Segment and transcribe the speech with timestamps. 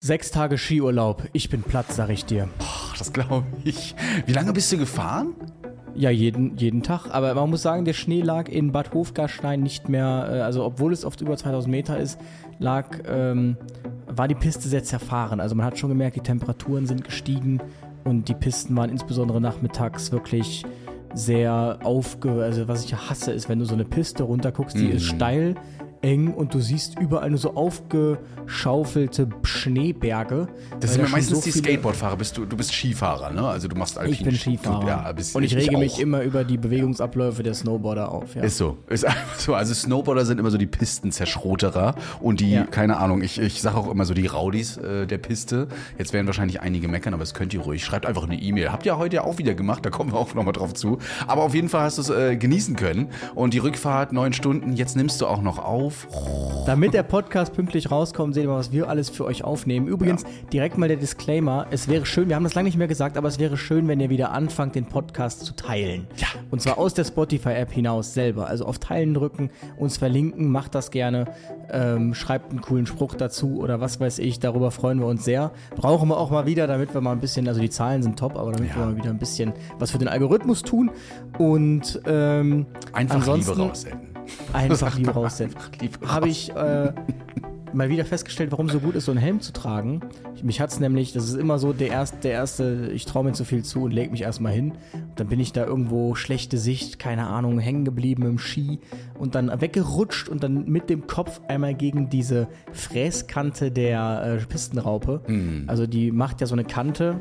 [0.00, 1.24] Sechs Tage Skiurlaub.
[1.32, 2.48] Ich bin platt, sag ich dir.
[2.60, 3.96] Ach, das glaube ich.
[4.26, 5.34] Wie lange bist du gefahren?
[5.96, 7.08] Ja, jeden, jeden Tag.
[7.10, 10.92] Aber man muss sagen, der Schnee lag in Bad Hofgarstein nicht mehr, äh, also obwohl
[10.92, 12.20] es oft über 2000 Meter ist,
[12.60, 13.56] lag, ähm,
[14.06, 15.40] war die Piste sehr zerfahren.
[15.40, 17.58] Also man hat schon gemerkt, die Temperaturen sind gestiegen
[18.04, 20.64] und die Pisten waren insbesondere nachmittags wirklich
[21.12, 22.40] sehr aufge...
[22.44, 24.92] Also was ich hasse, ist, wenn du so eine Piste runterguckst, die Mhm.
[24.92, 25.56] ist steil,
[26.08, 30.48] eng und du siehst überall nur so aufgeschaufelte Schneeberge.
[30.80, 32.16] Das sind ja meistens so die Skateboardfahrer.
[32.16, 33.46] Bist du, du bist Skifahrer, ne?
[33.46, 34.86] Also du machst Alpin Ich bin Skifahrer.
[34.86, 35.98] Ja, bist, und ich rege mich auch.
[35.98, 38.34] immer über die Bewegungsabläufe der Snowboarder auf.
[38.34, 38.42] Ja.
[38.42, 38.78] Ist so.
[38.88, 39.54] Ist einfach so.
[39.54, 42.64] Also Snowboarder sind immer so die Pistenzerschroterer und die, Ja.
[42.64, 45.68] keine Ahnung, ich, ich sage auch immer so die Raudis äh, der Piste.
[45.98, 47.84] Jetzt werden wahrscheinlich einige meckern, aber das könnt ihr ruhig.
[47.84, 48.72] Schreibt einfach eine E-Mail.
[48.72, 50.98] Habt ihr heute ja auch wieder gemacht, da kommen wir auch nochmal drauf zu.
[51.26, 53.08] Aber auf jeden Fall hast du es äh, genießen können.
[53.34, 55.97] Und die Rückfahrt, neun Stunden, jetzt nimmst du auch noch auf.
[56.66, 59.86] Damit der Podcast pünktlich rauskommt, seht ihr mal, was wir alles für euch aufnehmen.
[59.88, 61.66] Übrigens, direkt mal der Disclaimer.
[61.70, 64.00] Es wäre schön, wir haben das lange nicht mehr gesagt, aber es wäre schön, wenn
[64.00, 66.06] ihr wieder anfangt, den Podcast zu teilen.
[66.16, 66.26] Ja.
[66.50, 68.46] Und zwar aus der Spotify-App hinaus selber.
[68.46, 71.26] Also auf Teilen drücken, uns verlinken, macht das gerne.
[71.70, 74.40] Ähm, schreibt einen coolen Spruch dazu oder was weiß ich.
[74.40, 75.52] Darüber freuen wir uns sehr.
[75.76, 78.36] Brauchen wir auch mal wieder, damit wir mal ein bisschen, also die Zahlen sind top,
[78.36, 78.76] aber damit Ja.
[78.76, 80.90] wir mal wieder ein bisschen was für den Algorithmus tun.
[81.38, 84.17] Und ähm, Einfach ansonsten, Liebe raussenden.
[84.52, 85.56] Einfach Sag Liebe doch mal, raussenden.
[85.56, 86.92] einfach Liebe Habe ich äh,
[87.72, 90.00] mal wieder festgestellt, warum so gut ist, so einen Helm zu tragen.
[90.34, 93.24] Ich, mich hat es nämlich, das ist immer so der erste, der erste ich traue
[93.24, 94.72] mir zu viel zu und leg mich erstmal hin.
[95.16, 98.80] Dann bin ich da irgendwo schlechte Sicht, keine Ahnung, hängen geblieben im Ski
[99.18, 105.22] und dann weggerutscht und dann mit dem Kopf einmal gegen diese Fräskante der äh, Pistenraupe.
[105.66, 107.20] Also die macht ja so eine Kante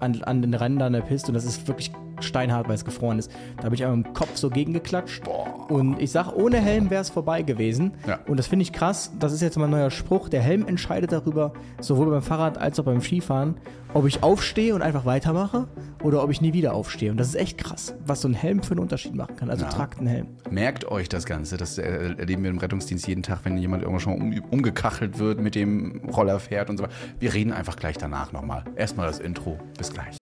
[0.00, 1.92] an, an den Rändern der Piste und das ist wirklich
[2.22, 3.30] steinhart, weil es gefroren ist.
[3.58, 5.22] Da habe ich einmal im Kopf so gegengeklatscht.
[5.68, 7.92] Und ich sag, ohne Helm wäre es vorbei gewesen.
[8.06, 8.18] Ja.
[8.26, 9.12] Und das finde ich krass.
[9.18, 10.28] Das ist jetzt mein neuer Spruch.
[10.28, 13.54] Der Helm entscheidet darüber, sowohl beim Fahrrad als auch beim Skifahren,
[13.94, 15.68] ob ich aufstehe und einfach weitermache
[16.02, 17.10] oder ob ich nie wieder aufstehe.
[17.10, 19.50] Und das ist echt krass, was so ein Helm für einen Unterschied machen kann.
[19.50, 19.70] Also Ja.
[19.70, 20.26] tragt einen Helm.
[20.50, 21.56] Merkt euch das Ganze.
[21.56, 25.40] Das äh, erleben wir im Rettungsdienst jeden Tag, wenn jemand irgendwann schon um, umgekachelt wird,
[25.40, 26.92] mit dem Roller fährt und so weiter.
[27.20, 28.64] Wir reden einfach gleich danach nochmal.
[28.76, 29.58] Erstmal das Intro.
[29.78, 30.21] Bis gleich.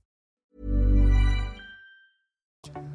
[2.67, 2.90] you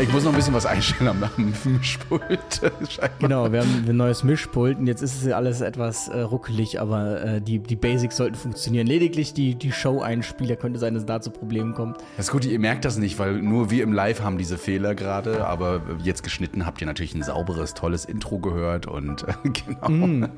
[0.00, 2.22] Ich muss noch ein bisschen was einstellen am am Mischpult.
[3.18, 7.20] Genau, wir haben ein neues Mischpult und jetzt ist es alles etwas äh, ruckelig, aber
[7.22, 8.86] äh, die, die Basics sollten funktionieren.
[8.86, 11.98] Lediglich die, die Show-Einspieler könnte sein, dass es da zu Problemen kommt.
[12.16, 14.94] Das ist gut, ihr merkt das nicht, weil nur wir im Live haben diese Fehler
[14.94, 15.44] gerade.
[15.44, 19.32] Aber jetzt geschnitten habt ihr natürlich ein sauberes, tolles Intro gehört und äh,
[19.88, 20.28] genau.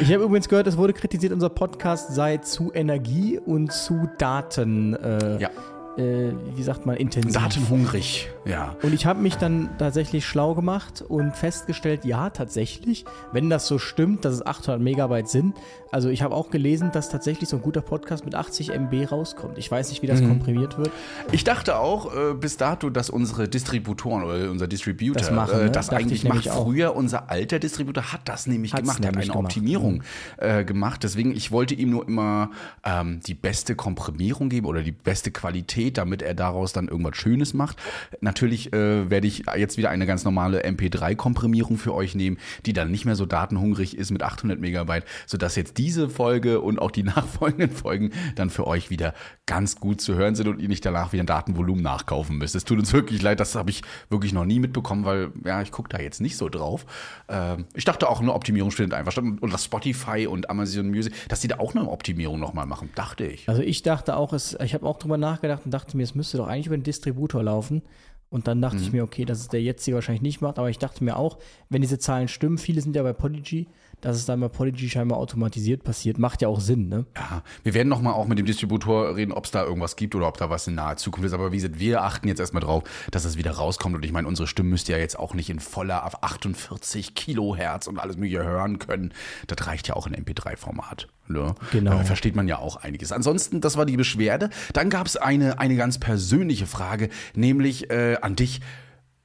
[0.00, 4.94] Ich habe übrigens gehört, es wurde kritisiert, unser Podcast sei zu Energie und zu Daten,
[4.94, 5.50] äh, Ja,
[5.96, 7.32] äh, wie sagt man, intensiv.
[7.40, 8.28] datenhungrig.
[8.44, 8.76] Ja.
[8.82, 13.78] Und ich habe mich dann tatsächlich schlau gemacht und festgestellt, ja, tatsächlich, wenn das so
[13.78, 15.54] stimmt, dass es 800 Megabyte sind.
[15.92, 19.56] Also ich habe auch gelesen, dass tatsächlich so ein guter Podcast mit 80 MB rauskommt.
[19.58, 20.28] Ich weiß nicht, wie das Mhm.
[20.28, 20.90] komprimiert wird.
[21.32, 25.64] Ich dachte auch äh, bis dato, dass unsere Distributoren oder unser Distributor Das machen, ne?
[25.64, 26.48] äh, das Dachte eigentlich macht.
[26.50, 26.64] auch.
[26.64, 29.56] Früher unser alter Distributor hat das nämlich Hat's gemacht, nämlich hat eine gemacht.
[29.56, 29.62] Mhm.
[29.62, 30.02] Optimierung
[30.38, 31.02] äh, gemacht.
[31.04, 32.50] Deswegen, ich wollte ihm nur immer
[32.84, 37.54] ähm, die beste Komprimierung geben oder die beste Qualität, damit er daraus dann irgendwas Schönes
[37.54, 37.76] macht.
[38.20, 42.90] Natürlich äh, werde ich jetzt wieder eine ganz normale MP3-Komprimierung für euch nehmen, die dann
[42.90, 47.02] nicht mehr so datenhungrig ist mit 800 Megabyte, sodass jetzt diese Folge und auch die
[47.04, 49.14] nachfolgenden Folgen dann für euch wieder
[49.46, 52.54] ganz gut zu hören sind und ihr nicht danach wieder ein Datenvolumen nachkaufen müsst.
[52.54, 55.70] Es tut uns wirklich leid, das habe ich wirklich noch nie mitbekommen, weil ja, ich
[55.70, 56.86] gucke da jetzt nicht so drauf.
[57.28, 59.24] Ähm, ich dachte auch, eine Optimierung findet einfach statt.
[59.24, 63.24] Und das Spotify und Amazon Music, dass die da auch eine Optimierung nochmal machen, dachte
[63.26, 63.48] ich.
[63.48, 66.38] Also ich dachte auch, es, ich habe auch drüber nachgedacht und dachte mir, es müsste
[66.38, 67.82] doch eigentlich über den Distributor laufen.
[68.28, 70.78] Und dann dachte ich mir, okay, dass es der jetzige wahrscheinlich nicht macht, aber ich
[70.78, 71.38] dachte mir auch,
[71.68, 73.68] wenn diese Zahlen stimmen, viele sind ja bei Podigy,
[74.00, 76.18] dass es dann bei Podigy scheinbar automatisiert passiert.
[76.18, 77.06] Macht ja auch Sinn, ne?
[77.14, 80.26] Ja, wir werden nochmal auch mit dem Distributor reden, ob es da irgendwas gibt oder
[80.26, 81.34] ob da was in naher Zukunft ist.
[81.34, 82.82] Aber wie gesagt, wir achten jetzt erstmal drauf,
[83.12, 83.94] dass es wieder rauskommt.
[83.94, 87.14] Und ich meine, unsere Stimme müsst ihr ja jetzt auch nicht in voller auf 48
[87.14, 89.14] Kilohertz und alles mögliche hören können.
[89.46, 91.06] Das reicht ja auch in MP3-Format.
[91.28, 91.54] Ne?
[91.72, 91.90] Genau.
[91.92, 93.12] Da versteht man ja auch einiges.
[93.12, 94.50] Ansonsten, das war die Beschwerde.
[94.72, 98.60] Dann gab es eine, eine ganz persönliche Frage, nämlich äh, an dich.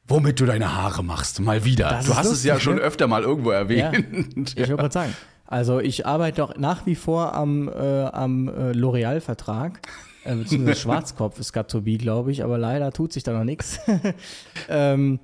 [0.08, 1.90] Womit du deine Haare machst, mal wieder.
[1.90, 2.82] Das du hast es ja lustig, schon ne?
[2.82, 3.60] öfter mal irgendwo Ja.
[3.60, 4.52] erwähnt.
[4.52, 5.16] Ich wollte gerade sagen.
[5.48, 7.72] Also ich arbeite doch nach wie vor am, äh,
[8.06, 9.80] am äh, L'Oreal-Vertrag.
[10.24, 13.80] Äh, beziehungsweise Schwarzkopf ist Gatobie, glaube ich, aber leider tut sich da noch nichts.
[14.70, 15.20] ähm,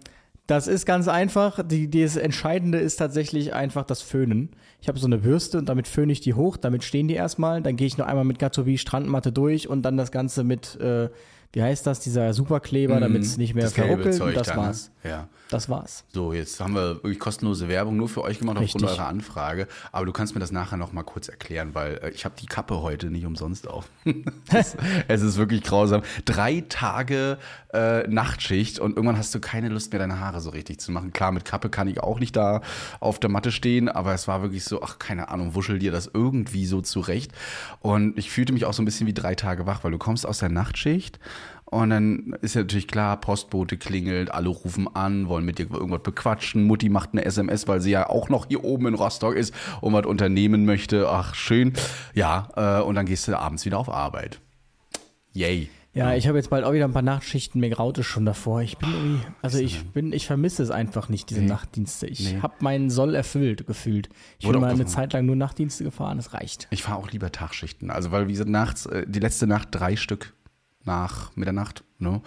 [0.48, 1.62] das ist ganz einfach.
[1.66, 4.50] Die, das Entscheidende ist tatsächlich einfach das Föhnen.
[4.82, 7.62] Ich habe so eine Bürste und damit föhne ich die hoch, damit stehen die erstmal.
[7.62, 11.10] Dann gehe ich noch einmal mit Gatobie Strandmatte durch und dann das Ganze mit, äh,
[11.54, 13.72] wie heißt das, dieser Superkleber, damit es nicht mehr Mhm.
[13.72, 14.22] Verruckelt.
[14.22, 14.62] Und das da, ne?
[14.62, 14.92] war's.
[15.04, 15.28] Ja.
[15.50, 16.04] Das war's.
[16.14, 19.00] So, jetzt haben wir wirklich kostenlose Werbung nur für euch gemacht aufgrund Richtig.
[19.00, 19.68] eurer Anfrage.
[19.92, 22.48] Aber du kannst mir das nachher noch mal kurz erklären, weil äh, ich habe die
[22.48, 23.90] Kappe heute nicht umsonst auf.
[24.52, 24.78] es, ist,
[25.08, 26.02] es ist wirklich grausam.
[26.26, 27.38] Drei Tage
[27.74, 31.14] äh, Nachtschicht und irgendwann hast du keine Lust mehr, deine Haare so richtig zu machen.
[31.14, 32.62] Klar, mit Kappe kann ich auch nicht da
[33.00, 36.10] auf der Matte stehen, aber es war wirklich so, ach, keine Ahnung, wuschel dir das
[36.14, 37.32] irgendwie so zurecht.
[37.80, 40.26] Und ich fühlte mich auch so ein bisschen wie drei Tage wach, weil du kommst
[40.26, 41.20] aus der Nachtschicht
[41.70, 46.02] und dann ist ja natürlich klar, Postbote klingelt, alle rufen an, wollen mit dir irgendwas
[46.02, 46.64] bequatschen.
[46.64, 49.94] Mutti macht eine SMS, weil sie ja auch noch hier oben in Rostock ist und
[49.94, 51.10] was unternehmen möchte.
[51.10, 51.74] Ach, schön.
[52.14, 54.40] Ja, äh, und dann gehst du abends wieder auf Arbeit.
[55.34, 55.70] Yay.
[55.94, 57.60] Ja, ich habe jetzt bald auch wieder ein paar Nachtschichten.
[57.60, 58.62] Mir graut es schon davor.
[58.62, 61.48] Ich bin irgendwie, also ich bin, ich vermisse es einfach nicht, diese Nee.
[61.48, 62.06] Nachtdienste.
[62.06, 62.40] Ich Nee.
[62.44, 64.08] habe meinen Soll erfüllt gefühlt.
[64.38, 66.20] Ich Wurde bin mal eine Zeit lang nur Nachtdienste gefahren.
[66.20, 66.68] Es reicht.
[66.70, 67.90] Ich fahre auch lieber Tagschichten.
[67.90, 70.34] Also, weil, wie gesagt, nachts, äh, die letzte Nacht drei Stück
[70.88, 71.84] nach Mitternacht.
[72.00, 72.22] Ne?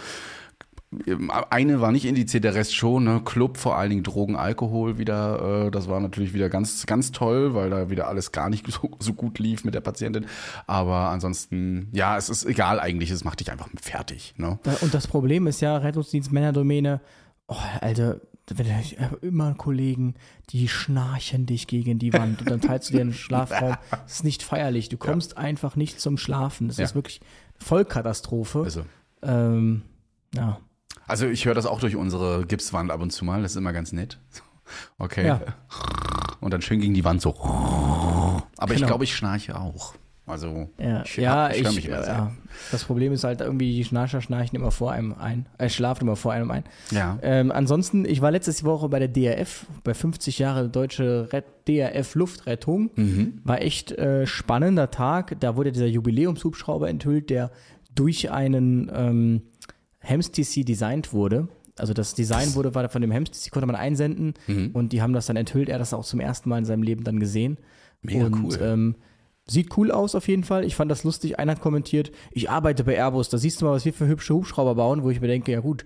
[1.51, 3.05] Eine war nicht indiziert, der Rest schon.
[3.05, 3.21] Ne?
[3.25, 5.67] Club, vor allen Dingen Drogen, Alkohol wieder.
[5.67, 8.91] Äh, das war natürlich wieder ganz, ganz toll, weil da wieder alles gar nicht so,
[8.99, 10.27] so gut lief mit der Patientin.
[10.67, 13.11] Aber ansonsten, ja, es ist egal eigentlich.
[13.11, 14.35] Es macht dich einfach fertig.
[14.37, 14.59] Ne?
[14.81, 17.01] Und das Problem ist ja, Rettungsdienst Männerdomäne,
[17.47, 18.21] oh, Alter,
[18.53, 20.15] wenn ich habe immer Kollegen,
[20.51, 23.77] die schnarchen dich gegen die Wand und dann teilst du dir einen Schlafraum.
[23.93, 24.89] Das ist nicht feierlich.
[24.89, 26.67] Du kommst einfach nicht zum Schlafen.
[26.67, 26.85] Das Ja.
[26.85, 27.21] ist wirklich
[27.63, 28.63] Vollkatastrophe.
[28.63, 28.85] Also.
[29.23, 29.83] Ähm,
[30.35, 30.59] ja.
[31.07, 33.43] Also ich höre das auch durch unsere Gipswand ab und zu mal.
[33.43, 34.19] Das ist immer ganz nett.
[34.99, 35.27] Okay.
[35.27, 35.41] Ja.
[36.41, 37.35] Und dann schön gegen die Wand so.
[38.57, 38.87] Aber ich Genau.
[38.87, 39.95] glaube, ich schnarche auch.
[40.31, 42.13] Also Ja, ich, ja, ich, mich immer sehr.
[42.15, 42.33] ja.
[42.73, 46.17] Das Problem ist halt irgendwie, die Schnarcher schnarchen immer vor einem ein, äh, schlafen immer
[46.17, 46.65] vor einem ein.
[46.91, 47.19] Ja.
[47.23, 52.15] Ähm, ansonsten, ich war letzte Woche bei der DRF, bei 50 Jahre deutsche Red DRF
[52.15, 52.91] Luftrettung.
[52.97, 53.41] Mhm.
[53.45, 55.37] War echt äh, spannender Tag.
[55.41, 57.51] Da wurde dieser Jubiläumshubschrauber enthüllt, der
[57.95, 59.43] durch einen ähm,
[60.01, 61.49] Hems TC designt wurde.
[61.79, 64.71] Also das Design wurde war von dem Hems TC, konnte man einsenden Mhm.
[64.75, 65.69] und die haben das dann enthüllt.
[65.69, 67.57] Er hat das auch zum ersten Mal in seinem Leben dann gesehen.
[68.03, 68.59] Mega und, cool.
[68.61, 68.95] Ähm,
[69.51, 70.65] Sieht cool aus auf jeden Fall.
[70.65, 71.41] Ich fand das lustig.
[71.41, 74.33] Einer hat kommentiert, ich arbeite bei Airbus, da siehst du mal, was wir für hübsche
[74.33, 75.85] Hubschrauber bauen, wo ich mir denke, ja gut,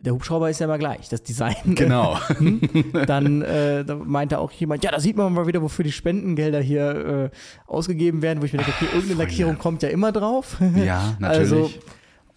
[0.00, 1.74] der Hubschrauber ist ja immer gleich, das Design.
[1.74, 2.18] Genau.
[3.06, 6.60] Dann äh, da meinte auch jemand, ja, da sieht man mal wieder, wofür die Spendengelder
[6.60, 7.36] hier äh,
[7.66, 10.58] ausgegeben werden, wo ich mir denke, okay, irgendeine Lackierung kommt ja immer drauf.
[10.76, 11.52] Ja, natürlich.
[11.52, 11.70] Also,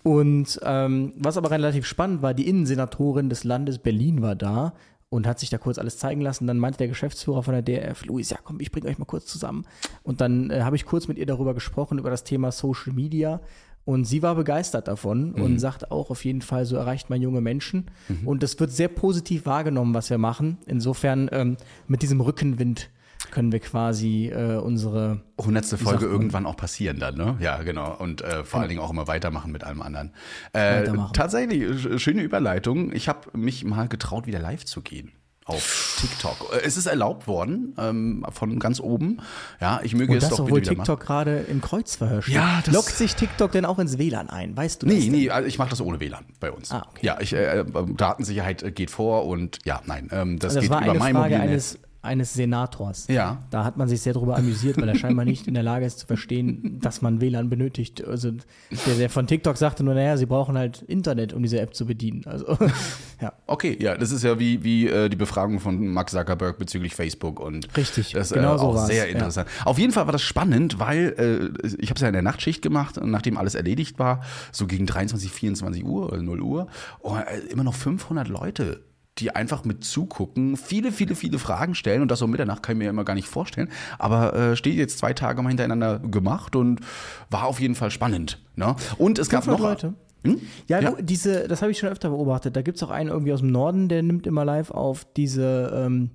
[0.04, 4.72] und ähm, was aber relativ spannend war, die Innensenatorin des Landes Berlin war da
[5.09, 6.47] und hat sich da kurz alles zeigen lassen.
[6.47, 9.25] Dann meinte der Geschäftsführer von der DRF, Luis, ja komm, ich bringe euch mal kurz
[9.25, 9.65] zusammen.
[10.03, 13.41] Und dann äh, habe ich kurz mit ihr darüber gesprochen, über das Thema Social Media.
[13.85, 17.41] Und sie war begeistert davon und sagt auch auf jeden Fall, so erreicht man junge
[17.41, 17.89] Menschen.
[18.23, 20.57] Und das wird sehr positiv wahrgenommen, was wir machen.
[20.67, 21.57] Insofern ähm,
[21.88, 22.91] mit diesem Rückenwind
[23.31, 27.38] können wir quasi äh, unsere Hundertste Folge irgendwann auch passieren dann, ne?
[27.40, 27.96] Ja, genau.
[27.98, 30.12] Und äh, vor allen Dingen auch immer weitermachen mit allem anderen.
[30.54, 32.92] Äh, tatsächlich, sch- schöne Überleitung.
[32.94, 35.12] Ich habe mich mal getraut, wieder live zu gehen.
[35.45, 36.54] Auf TikTok.
[36.54, 39.18] Äh, Es ist erlaubt worden, ähm, von ganz oben.
[39.59, 40.86] Ja, ich möge Und es doch obwohl wieder machen.
[40.86, 42.36] TikTok gerade im Kreuzverhör steht.
[42.36, 44.56] Ja, das- Lockt sich TikTok denn auch ins WLAN ein?
[44.56, 44.95] Weißt du das?
[44.95, 46.71] Nee, nee, also ich mache das ohne WLAN bei uns.
[46.71, 47.04] Ah, okay.
[47.06, 47.66] Ja, ich, äh,
[47.98, 51.16] Datensicherheit äh, geht vor und ja, nein, ähm, das, Das geht war über eine mein
[51.16, 51.50] Frage Mobilnetz.
[51.52, 53.07] eines, eines Senators.
[53.07, 53.44] Ja.
[53.49, 55.99] Da hat man sich sehr darüber amüsiert, weil er scheinbar nicht in der Lage ist
[55.99, 58.06] zu verstehen, dass man WLAN benötigt.
[58.06, 61.75] Also der, der von TikTok sagte nur, naja, sie brauchen halt Internet, um diese App
[61.75, 62.23] zu bedienen.
[62.25, 62.57] Also
[63.21, 63.33] ja.
[63.47, 67.39] Okay, ja, das ist ja wie, wie äh, die Befragung von Mark Zuckerberg bezüglich Facebook
[67.41, 69.13] und Richtig, das genau äh, so auch war's, sehr ja.
[69.13, 69.49] interessant.
[69.65, 72.61] Auf jeden Fall war das spannend, weil äh, ich habe es ja in der Nachtschicht
[72.61, 74.21] gemacht, und nachdem alles erledigt war,
[74.53, 76.68] so gegen 23, 24 Uhr oder 0 Uhr,
[77.01, 78.89] oh, äh, immer noch 500 Leute
[79.19, 82.80] die einfach mit zugucken, viele, viele, viele Fragen stellen und das um Mitternacht kann ich
[82.80, 83.69] mir immer gar nicht vorstellen.
[83.97, 86.80] Aber äh, steht jetzt zwei Tage mal hintereinander gemacht und
[87.30, 88.42] war auf jeden Fall spannend.
[88.56, 88.76] Ne?
[88.97, 89.94] Und es gab 500 noch Leute.
[90.23, 90.42] Hm?
[90.68, 90.92] Ja, Ja.
[90.92, 92.56] du, diese, das habe ich schon öfter beobachtet.
[92.56, 95.71] Da gibt es auch einen irgendwie aus dem Norden, der nimmt immer live auf diese,
[95.73, 96.11] ähm,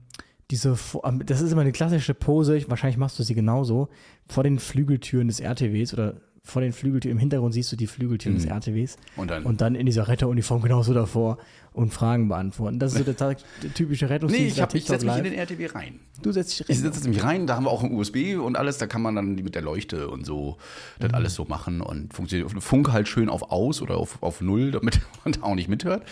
[0.50, 0.76] diese,
[1.24, 3.88] das ist immer eine klassische Pose, wahrscheinlich machst du sie genauso,
[4.28, 6.14] vor den Flügeltüren des RTWs oder
[6.46, 8.96] vor den Flügeltüren, im Hintergrund siehst du die Flügeltüren des RTWs.
[9.16, 11.38] Und dann- und dann in dieser Retteruniform genauso davor
[11.72, 12.78] und Fragen beantworten.
[12.78, 13.36] Das ist so der,
[13.74, 14.46] typische Rettungsdienst.
[14.46, 16.00] Nee, ich, hab- ich setze mich in den RTW rein.
[16.22, 16.92] Du setzt dich Ich rein.
[16.92, 19.34] setze mich rein, da haben wir auch ein USB und alles, da kann man dann
[19.36, 20.58] mit der Leuchte und so
[20.98, 21.14] das Mhm.
[21.14, 22.50] alles so machen und funktioniert.
[22.62, 26.02] Funk halt schön auf aus oder auf, auf null, damit man da auch nicht mithört.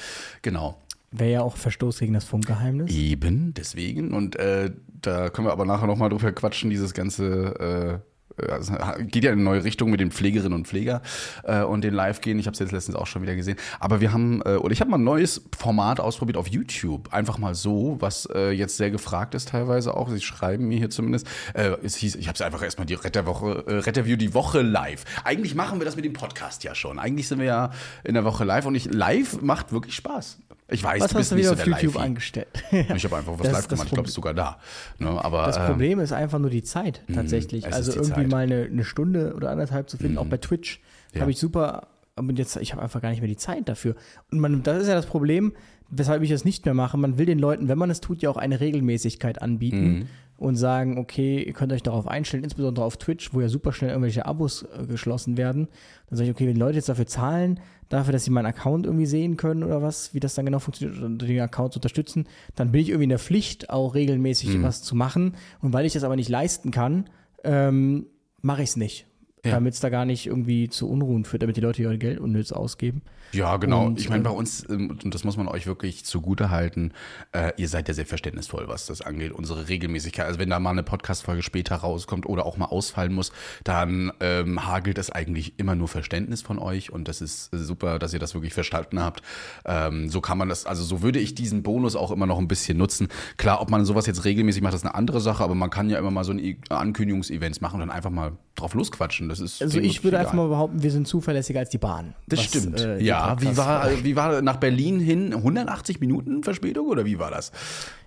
[0.40, 0.78] Genau.
[1.10, 2.90] Wäre ja auch Verstoß gegen das Funkgeheimnis.
[2.90, 4.14] Eben, deswegen.
[4.14, 4.70] Und äh,
[5.02, 8.00] da können wir aber nachher nochmal drüber quatschen, dieses ganze.
[8.02, 8.12] Äh,
[8.50, 11.02] also, geht ja in eine neue Richtung mit den Pflegerinnen und Pfleger
[11.44, 12.38] äh, und den Live-Gehen.
[12.38, 13.56] Ich habe es jetzt letztens auch schon wieder gesehen.
[13.80, 17.12] Aber wir haben, äh, oder ich habe mal ein neues Format ausprobiert auf YouTube.
[17.12, 20.08] Einfach mal so, was äh, jetzt sehr gefragt ist teilweise auch.
[20.10, 21.26] Sie schreiben mir hier zumindest.
[21.54, 25.04] Äh, es hieß, ich habe es einfach erstmal die Retterwoche, äh, Retterview die Woche live.
[25.24, 26.98] Eigentlich machen wir das mit dem Podcast ja schon.
[26.98, 27.70] Eigentlich sind wir ja
[28.04, 30.38] in der Woche live und ich live macht wirklich Spaß.
[30.68, 32.06] Ich weiß, Was du hast bist du nicht wieder so auf YouTube Livey.
[32.06, 32.48] angestellt?
[32.96, 33.86] Ich habe einfach was Das live gemacht.
[33.88, 34.58] Ich glaube, es ist sogar da.
[34.98, 37.66] Ne, aber Das ähm, Problem ist einfach nur die Zeit tatsächlich.
[37.66, 38.34] es ist also die irgendwie.
[38.44, 38.50] Mhm.
[38.50, 40.80] mal eine, eine Stunde oder anderthalb zu finden, auch bei Twitch
[41.14, 41.20] Ja.
[41.22, 43.94] habe ich super, aber jetzt, ich habe einfach gar nicht mehr die Zeit dafür.
[44.30, 45.52] Und man, das ist ja das Problem,
[45.90, 46.96] weshalb ich das nicht mehr mache.
[46.96, 50.06] Man will den Leuten, wenn man es tut, ja auch eine Regelmäßigkeit anbieten Mhm.
[50.38, 53.90] und sagen, okay, ihr könnt euch darauf einstellen, insbesondere auf Twitch, wo ja super schnell
[53.90, 55.68] irgendwelche Abos äh, geschlossen werden.
[56.08, 57.60] Dann sage ich, okay, wenn die Leute jetzt dafür zahlen,
[57.90, 61.02] dafür, dass sie meinen Account irgendwie sehen können oder was, wie das dann genau funktioniert
[61.02, 62.26] und den Account zu unterstützen,
[62.56, 64.62] dann bin ich irgendwie in der Pflicht, auch regelmäßig Mhm.
[64.62, 65.34] was zu machen.
[65.60, 67.04] Und weil ich das aber nicht leisten kann,
[67.44, 68.06] ähm,
[68.42, 69.06] mache ich es nicht.
[69.44, 69.52] Ja.
[69.52, 72.52] Damit es da gar nicht irgendwie zu Unruhen führt, damit die Leute ihr Geld unnütz
[72.52, 73.02] ausgeben.
[73.32, 73.86] Ja, genau.
[73.86, 76.92] Und, ich meine, äh, bei uns, ähm, und das muss man euch wirklich zugute halten,
[77.32, 80.26] äh, ihr seid ja sehr verständnisvoll, was das angeht, unsere Regelmäßigkeit.
[80.26, 83.32] Also wenn da mal eine Podcast-Folge später rauskommt oder auch mal ausfallen muss,
[83.64, 88.12] dann ähm, hagelt es eigentlich immer nur Verständnis von euch und das ist super, dass
[88.12, 89.22] ihr das wirklich verstanden habt.
[89.64, 92.48] Ähm, so kann man das, also so würde ich diesen Bonus auch immer noch ein
[92.48, 93.08] bisschen nutzen.
[93.38, 95.98] Klar, ob man sowas jetzt regelmäßig macht, ist eine andere Sache, aber man kann ja
[95.98, 99.28] immer mal so ein I- Ankündigungsevents machen und dann einfach mal drauf losquatschen.
[99.28, 102.14] Das ist Also denen ich würde einfach mal behaupten, wir sind zuverlässiger als die Bahn.
[102.28, 102.80] das was, stimmt.
[102.80, 107.18] äh, die ja, wie war, wie war nach Berlin hin 180 Minuten Verspätung oder wie
[107.18, 107.52] war das?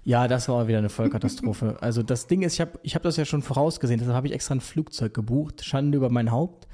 [0.03, 1.77] Ja, das war wieder eine Vollkatastrophe.
[1.81, 4.33] also das Ding ist, ich habe ich hab das ja schon vorausgesehen, deshalb habe ich
[4.33, 6.67] extra ein Flugzeug gebucht, Schande über mein Haupt.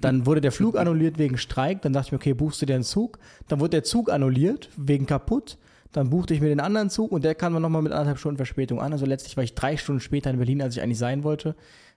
[0.00, 2.74] Dann wurde der Flug annulliert wegen Streik, dann dachte ich mir, okay, buchst du dir
[2.74, 3.18] einen Zug?
[3.48, 5.58] Dann wurde der Zug annulliert wegen kaputt.
[5.92, 8.38] Dann buchte ich mir den anderen Zug und der kam dann nochmal mit anderthalb Stunden
[8.38, 8.92] Verspätung an.
[8.92, 11.54] Also letztlich war ich drei Stunden später in Berlin, als ich eigentlich sein wollte.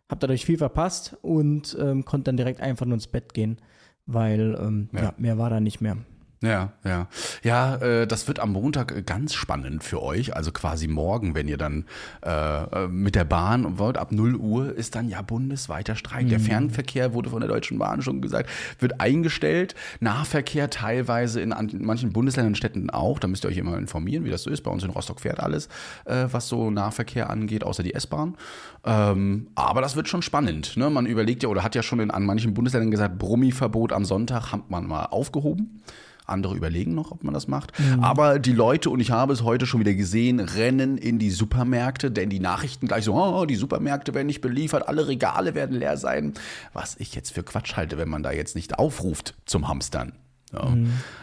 [0.09, 3.57] Hab dadurch viel verpasst und ähm, konnte dann direkt einfach nur ins Bett gehen,
[4.05, 5.03] weil ähm, ja.
[5.03, 5.13] Ja.
[5.17, 5.97] mehr war da nicht mehr.
[6.41, 7.07] Ja, ja.
[7.43, 10.35] Ja, äh, das wird am Montag äh, ganz spannend für euch.
[10.35, 11.85] Also quasi morgen, wenn ihr dann
[12.23, 16.27] äh, äh, mit der Bahn wollt, ab 0 Uhr ist dann ja bundesweiter Streik.
[16.29, 18.49] Der Fernverkehr wurde von der Deutschen Bahn schon gesagt,
[18.79, 19.75] wird eingestellt.
[20.01, 23.19] Nahverkehr teilweise in, an, in manchen Bundesländern und Städten auch.
[23.19, 24.61] Da müsst ihr euch immer informieren, wie das so ist.
[24.61, 25.67] Bei uns in Rostock fährt alles,
[26.05, 28.35] äh, was so Nahverkehr angeht, außer die S-Bahn.
[28.83, 30.77] Ähm, aber das wird schon spannend.
[30.77, 30.89] Ne?
[30.89, 34.51] Man überlegt ja oder hat ja schon in, an manchen Bundesländern gesagt, Brummiverbot am Sonntag
[34.51, 35.81] hat man mal aufgehoben.
[36.25, 37.73] Andere überlegen noch, ob man das macht.
[38.01, 42.11] Aber die Leute, und ich habe es heute schon wieder gesehen, rennen in die Supermärkte,
[42.11, 45.97] denn die Nachrichten gleich so, oh, die Supermärkte werden nicht beliefert, alle Regale werden leer
[45.97, 46.33] sein.
[46.73, 50.13] Was ich jetzt für Quatsch halte, wenn man da jetzt nicht aufruft zum Hamstern.
[50.55, 50.75] Ja.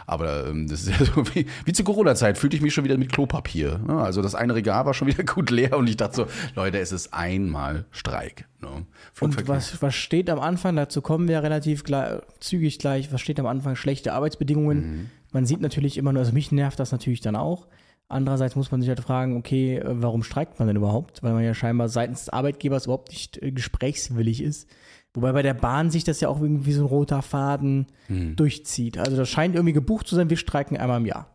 [0.05, 2.97] Aber ähm, das ist ja so wie, wie zur Corona-Zeit, fühlte ich mich schon wieder
[2.97, 3.79] mit Klopapier.
[3.79, 3.95] Ne?
[3.95, 6.91] Also das eine Regal war schon wieder gut leer und ich dachte so, Leute, es
[6.91, 8.47] ist einmal Streik.
[8.61, 8.85] Ne?
[9.19, 13.39] Und was, was steht am Anfang, dazu kommen wir relativ gleich, zügig gleich, was steht
[13.39, 13.75] am Anfang?
[13.75, 15.09] Schlechte Arbeitsbedingungen.
[15.31, 17.67] Man sieht natürlich immer nur, also mich nervt das natürlich dann auch.
[18.13, 21.23] Andererseits muss man sich halt fragen, okay, äh, warum streikt man denn überhaupt?
[21.23, 24.69] Weil man ja scheinbar seitens des Arbeitgebers überhaupt nicht äh, gesprächswillig ist.
[25.13, 27.85] Wobei bei der Bahn sich das ja auch irgendwie wie so ein roter Faden
[28.35, 28.97] durchzieht.
[28.97, 31.27] Also das scheint irgendwie gebucht zu sein, wir streiken einmal im Jahr.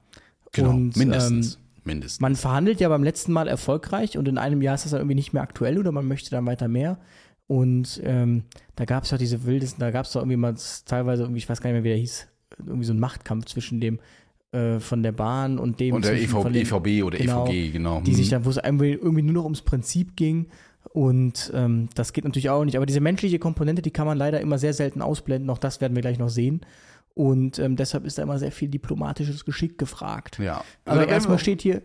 [0.52, 1.54] genau, Und, mindestens.
[1.54, 2.20] Ähm, mindestens.
[2.20, 5.14] man verhandelt ja beim letzten Mal erfolgreich und in einem Jahr ist das dann irgendwie
[5.14, 6.98] nicht mehr aktuell oder man möchte dann weiter mehr.
[7.46, 8.42] Und ähm,
[8.76, 10.54] da gab es ja diese wildesten, da gab es doch irgendwie mal
[10.84, 13.80] teilweise irgendwie, ich weiß gar nicht mehr, wie der hieß, irgendwie so ein Machtkampf zwischen
[13.80, 14.00] dem
[14.52, 17.70] äh, von der Bahn und dem und der zwischen- EV, von dem- EVB oder EVG,
[17.70, 18.00] genau.
[18.02, 18.16] die Hm.
[18.16, 20.46] sich dann, wo es irgendwie nur noch ums Prinzip ging.
[20.90, 22.76] Und ähm, das geht natürlich auch nicht.
[22.76, 25.50] Aber diese menschliche Komponente, die kann man leider immer sehr selten ausblenden.
[25.50, 26.62] Auch das werden wir gleich noch sehen.
[27.14, 30.38] Und ähm, deshalb ist da immer sehr viel diplomatisches Geschick gefragt.
[30.38, 30.64] Ja.
[30.84, 31.82] Aber Also, erstmal steht hier,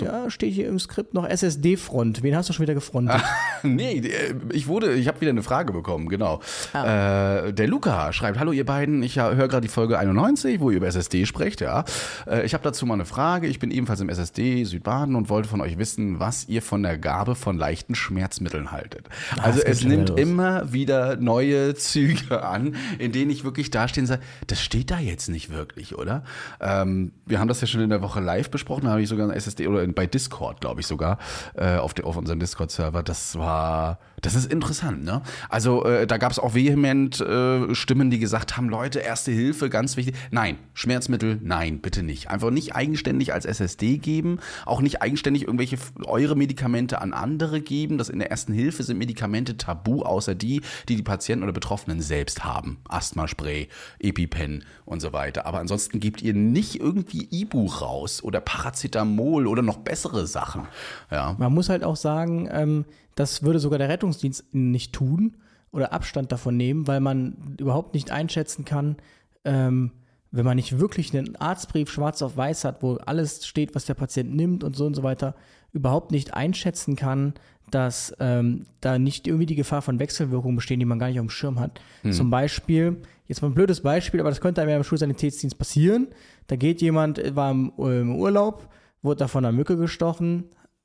[0.00, 2.22] ja, steht hier im Skript noch SSD-Front.
[2.22, 3.20] Wen hast du schon wieder gefrontet?
[3.62, 6.40] nee, äh, ich wurde, ich habe wieder eine Frage bekommen, genau.
[6.72, 10.78] Äh, der Luca schreibt, hallo ihr beiden, ich höre gerade die Folge 91, wo ihr
[10.78, 11.84] über SSD sprecht, ja.
[12.26, 15.48] Äh, ich habe dazu mal eine Frage, ich bin ebenfalls im SSD Südbaden und wollte
[15.48, 19.08] von euch wissen, was ihr von der Gabe von leichten Schmerzmitteln haltet.
[19.40, 20.20] Also geht es nimmt los.
[20.20, 24.98] immer wieder neue Züge an, in denen ich wirklich dastehen und sage, das steht da
[24.98, 26.24] jetzt nicht wirklich, oder?
[26.60, 29.28] Ähm, wir haben das ja schon in der Woche live besprochen, da habe ich sogar
[29.28, 31.18] ein SSD oder bei Discord, glaube ich sogar,
[31.54, 33.02] äh, auf, der, auf unserem Discord-Server.
[33.02, 35.22] Das war, das ist interessant, ne?
[35.48, 39.70] Also äh, da gab es auch vehement äh, Stimmen, die gesagt haben, Leute, Erste Hilfe,
[39.70, 40.16] ganz wichtig.
[40.30, 42.28] Nein, Schmerzmittel, nein, bitte nicht.
[42.28, 47.98] Einfach nicht eigenständig als SSD geben, auch nicht eigenständig irgendwelche eure Medikamente an andere geben.
[47.98, 52.00] Das in der Ersten Hilfe sind Medikamente tabu, außer die, die die Patienten oder Betroffenen
[52.00, 52.78] selbst haben.
[52.88, 53.68] Asthmaspray,
[54.00, 55.46] EpiPen und so weiter.
[55.46, 60.66] Aber ansonsten gebt ihr nicht irgendwie Ibu raus oder Paracetamol oder noch bessere Sachen.
[61.10, 61.36] Ja.
[61.38, 65.36] Man muss halt auch sagen, ähm, das würde sogar der Rettungsdienst nicht tun
[65.72, 68.96] oder Abstand davon nehmen, weil man überhaupt nicht einschätzen kann,
[69.44, 69.92] ähm,
[70.30, 73.94] wenn man nicht wirklich einen Arztbrief schwarz auf weiß hat, wo alles steht, was der
[73.94, 75.34] Patient nimmt und so und so weiter,
[75.72, 77.34] überhaupt nicht einschätzen kann,
[77.70, 81.26] dass ähm, da nicht irgendwie die Gefahr von Wechselwirkungen bestehen, die man gar nicht auf
[81.26, 81.80] dem Schirm hat.
[82.10, 86.08] Zum Beispiel, jetzt mal ein blödes Beispiel, aber das könnte einem ja im Schulsanitätsdienst passieren.
[86.46, 88.68] Da geht jemand, war im, im Urlaub,
[89.02, 90.44] wurde da von einer Mücke gestochen,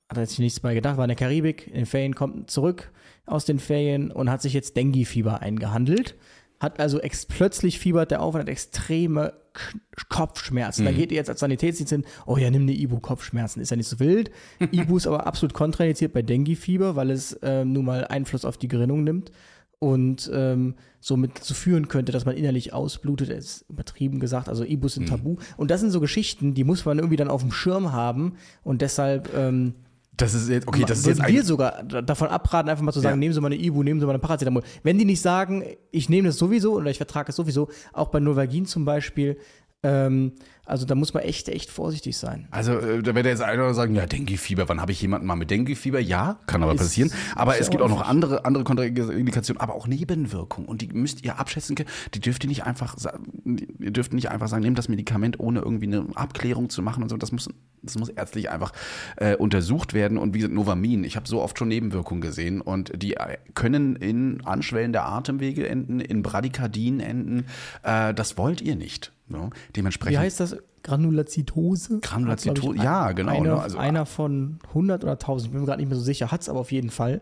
[0.09, 2.91] hat er sich nichts bei gedacht, war in der Karibik, in den Ferien, kommt zurück
[3.25, 6.15] aus den Ferien und hat sich jetzt Dengue-Fieber eingehandelt.
[6.59, 6.99] Hat also
[7.29, 10.85] plötzlich fiebert der auf und hat extreme K Kopfschmerzen.
[10.85, 13.77] Da geht ihr jetzt als Sanitätsdienst hin, oh ja, nimm eine Ibu, Kopfschmerzen, ist ja
[13.77, 14.31] nicht so wild.
[14.71, 18.67] Ibu ist aber absolut kontraindiziert bei Dengue-Fieber, weil es ähm, nun mal Einfluss auf die
[18.67, 19.31] Gerinnung nimmt
[19.81, 24.93] und ähm, somit zu führen könnte, dass man innerlich ausblutet, ist übertrieben gesagt, also Ibus
[24.93, 25.37] sind tabu.
[25.57, 28.33] Und das sind so Geschichten, die muss man irgendwie dann auf dem Schirm haben
[28.63, 29.73] und deshalb ähm,
[30.17, 32.99] Das ist jetzt, okay, das ist jetzt wir sogar da- davon abraten, einfach mal zu
[32.99, 33.19] sagen, Ja.
[33.19, 34.61] nehmen Sie mal eine Ibu, nehmen Sie mal eine Paracetamol.
[34.83, 38.19] Wenn die nicht sagen, ich nehme das sowieso oder ich vertrage es sowieso, auch bei
[38.19, 39.37] Novagin zum Beispiel,
[39.83, 40.33] ähm,
[40.63, 42.47] also da muss man echt, echt vorsichtig sein.
[42.51, 45.49] Also, äh, da wird jetzt einer sagen, ja, Dengue-Fieber, wann habe ich jemanden mal mit
[45.51, 45.99] Dengue-Fieber?
[45.99, 47.11] Ja, kann aber Ist- passieren.
[47.35, 50.67] Aber es gibt auch noch andere, andere Kontraindikationen, aber auch Nebenwirkungen.
[50.69, 51.89] Und die müsst ihr abschätzen können.
[52.13, 52.95] Die dürft ihr nicht einfach,
[53.43, 57.09] ihr dürft nicht einfach sagen, nehmt das Medikament, ohne irgendwie eine Abklärung zu machen und
[57.09, 57.17] so.
[57.17, 57.49] Das muss,
[57.81, 58.71] das muss ärztlich einfach
[59.17, 60.17] äh, untersucht werden.
[60.17, 63.95] Und wie gesagt, Novamin, ich habe so oft schon Nebenwirkungen gesehen und die äh, können
[63.97, 67.45] in Anschwellen der Atemwege enden, in Bradykardien enden.
[67.83, 69.11] Äh, das wollt ihr nicht.
[69.31, 69.49] Ne?
[69.75, 70.13] Dementsprechend.
[70.13, 70.57] Wie heißt das?
[70.83, 71.99] Granulazitose?
[71.99, 75.81] Granulazitose, ja, genau, Einer, ne, also- einer von 100 oder 1000, ich bin mir gerade
[75.81, 77.21] nicht mehr so sicher, hat es aber auf jeden Fall.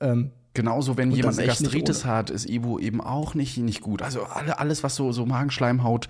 [0.00, 4.02] Ähm, Genauso, wenn jemand eine Gastritis hat, ist Ibu eben auch nicht, nicht gut.
[4.02, 6.08] Also alle, alles, was so, so Magenschleimhaut,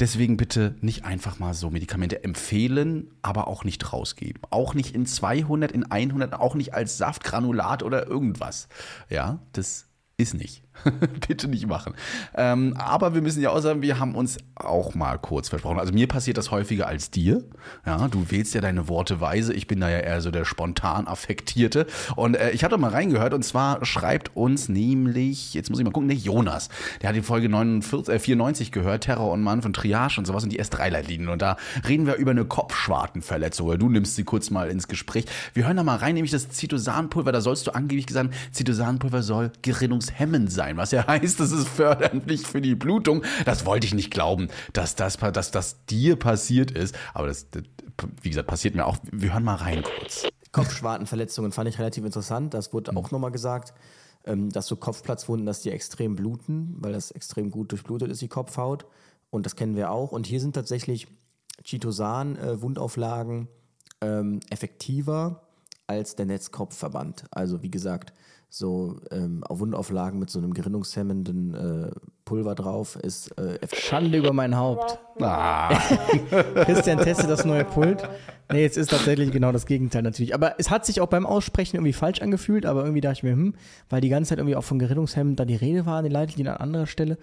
[0.00, 4.40] deswegen bitte nicht einfach mal so Medikamente empfehlen, aber auch nicht rausgeben.
[4.48, 8.68] Auch nicht in 200, in 100, auch nicht als Saftgranulat oder irgendwas.
[9.10, 10.62] Ja, das ist nicht.
[11.28, 11.94] Bitte nicht machen.
[12.34, 15.78] Ähm, aber wir müssen ja auch sagen, wir haben uns auch mal kurz versprochen.
[15.78, 17.44] Also mir passiert das häufiger als dir.
[17.84, 19.52] Ja, du wählst ja deine Worte weise.
[19.52, 21.86] Ich bin da ja eher so der spontan affektierte.
[22.14, 25.90] Und äh, ich hatte mal reingehört und zwar schreibt uns nämlich, jetzt muss ich mal
[25.90, 26.68] gucken, ne, Jonas.
[27.02, 30.44] Der hat die Folge 49, äh, 94 gehört, Terror und Mann von Triage und sowas
[30.44, 31.28] und die S3-Leitlinien.
[31.28, 33.78] Und da reden wir über eine Kopfschwartenverletzung.
[33.78, 35.26] Du nimmst sie kurz mal ins Gespräch.
[35.54, 37.32] Wir hören da mal rein, nämlich das Zitosanpulver.
[37.32, 42.46] Da sollst du angeblich gesagt, Zitosanpulver soll gerinnungshemmend sein, was ja heißt, das ist förderlich
[42.46, 43.22] für die Blutung.
[43.44, 46.96] Das wollte ich nicht glauben, dass das, dass das dir passiert ist.
[47.14, 47.46] Aber das,
[48.22, 48.96] wie gesagt, passiert mir auch.
[49.10, 50.26] Wir hören mal rein kurz.
[50.52, 52.54] Kopfschwartenverletzungen fand ich relativ interessant.
[52.54, 53.74] Das wurde auch nochmal gesagt,
[54.24, 58.28] ähm, dass so Kopfplatzwunden, dass die extrem bluten, weil das extrem gut durchblutet ist, die
[58.28, 58.86] Kopfhaut.
[59.30, 60.12] Und das kennen wir auch.
[60.12, 61.08] Und hier sind tatsächlich
[61.62, 63.48] Chitosan-Wundauflagen
[64.00, 65.42] ähm, effektiver
[65.86, 67.24] als der Netzkopfverband.
[67.30, 68.12] Also wie gesagt,
[68.48, 71.90] so ähm, auf Wundauflagen mit so einem gerinnungshemmenden äh,
[72.24, 74.98] Pulver drauf ist äh, Schande über mein Haupt.
[75.20, 75.68] Ah,
[76.64, 78.08] Christian testet das neue Pult.
[78.50, 80.34] Nee, jetzt ist tatsächlich genau das Gegenteil natürlich.
[80.34, 83.32] Aber es hat sich auch beim Aussprechen irgendwie falsch angefühlt, aber irgendwie dachte ich mir,
[83.32, 83.54] hm,
[83.88, 86.60] weil die ganze Zeit irgendwie auch von Gerinnungshemmend da die Rede war den Leitlinien an
[86.60, 87.18] anderer Stelle.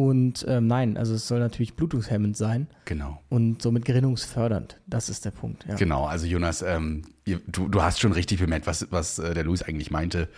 [0.00, 3.20] Und ähm, nein, also es soll natürlich blutungshemmend sein genau.
[3.28, 4.80] und somit gerinnungsfördernd.
[4.86, 5.66] Das ist der Punkt.
[5.68, 5.74] Ja.
[5.74, 9.44] Genau, also Jonas, ähm, ihr, du, du hast schon richtig bemerkt, was, was äh, der
[9.44, 10.30] Luis eigentlich meinte.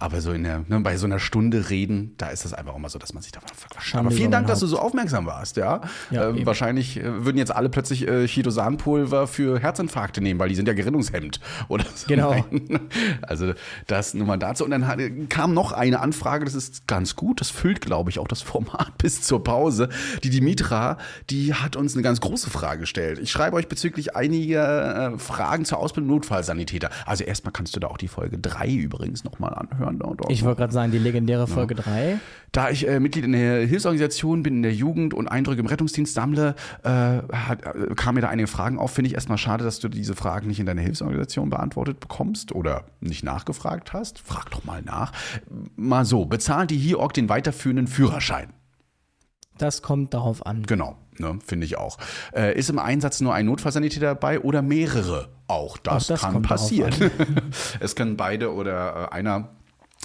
[0.00, 2.78] Aber so in der, ne, bei so einer Stunde reden, da ist das einfach auch
[2.78, 3.96] mal so, dass man sich davon verquatscht.
[3.96, 5.80] Aber vielen Dank, dass du so aufmerksam warst, ja.
[6.12, 10.54] Ja, ähm, wahrscheinlich äh, würden jetzt alle plötzlich äh, Chitosanpulver für Herzinfarkte nehmen, weil die
[10.54, 11.40] sind ja gerinnungshemmend.
[11.68, 12.06] Oder so.
[12.06, 12.30] Genau.
[12.30, 12.80] Nein.
[13.22, 13.52] Also
[13.88, 14.64] das nur mal dazu.
[14.64, 18.20] Und dann hat, kam noch eine Anfrage, das ist ganz gut, das füllt, glaube ich,
[18.20, 19.88] auch das Format bis zur Pause.
[20.22, 23.18] Die Dimitra, die hat uns eine ganz große Frage gestellt.
[23.20, 26.90] Ich schreibe euch bezüglich einiger äh, Fragen zur Ausbildung Notfallsanitäter.
[27.04, 29.87] Also erstmal kannst du da auch die Folge 3 übrigens nochmal anhören.
[29.96, 32.18] Dort, dort Ich wollte gerade sagen, die legendäre Folge 3.
[32.52, 36.14] da ich äh, Mitglied in der Hilfsorganisation bin, in der Jugend und Eindrücke im Rettungsdienst
[36.14, 38.92] sammle, äh, hat, äh, kamen mir da einige Fragen auf.
[38.92, 42.84] Finde ich erstmal schade, dass du diese Fragen nicht in deiner Hilfsorganisation beantwortet bekommst oder
[43.00, 44.18] nicht nachgefragt hast.
[44.18, 45.12] Frag doch mal nach.
[45.76, 48.52] Mal so, bezahlt die HIOG den weiterführenden Führerschein?
[49.58, 50.62] Das kommt darauf an.
[50.62, 51.98] Genau, ne, finde ich auch.
[52.32, 55.28] Äh, ist im Einsatz nur ein Notfallsanitäter dabei oder mehrere?
[55.48, 56.94] Auch das, Auch das kann passieren.
[57.80, 59.50] es können beide oder äh, einer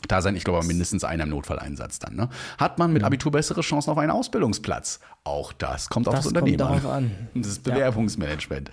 [0.07, 2.15] da sein, ich glaube mindestens einer im Notfalleinsatz dann.
[2.15, 2.29] Ne?
[2.57, 4.99] Hat man mit Abitur bessere Chancen auf einen Ausbildungsplatz?
[5.23, 7.11] Auch das kommt auf das, Das Unternehmen kommt darauf an.
[7.35, 8.69] Das ist Bewerbungsmanagement.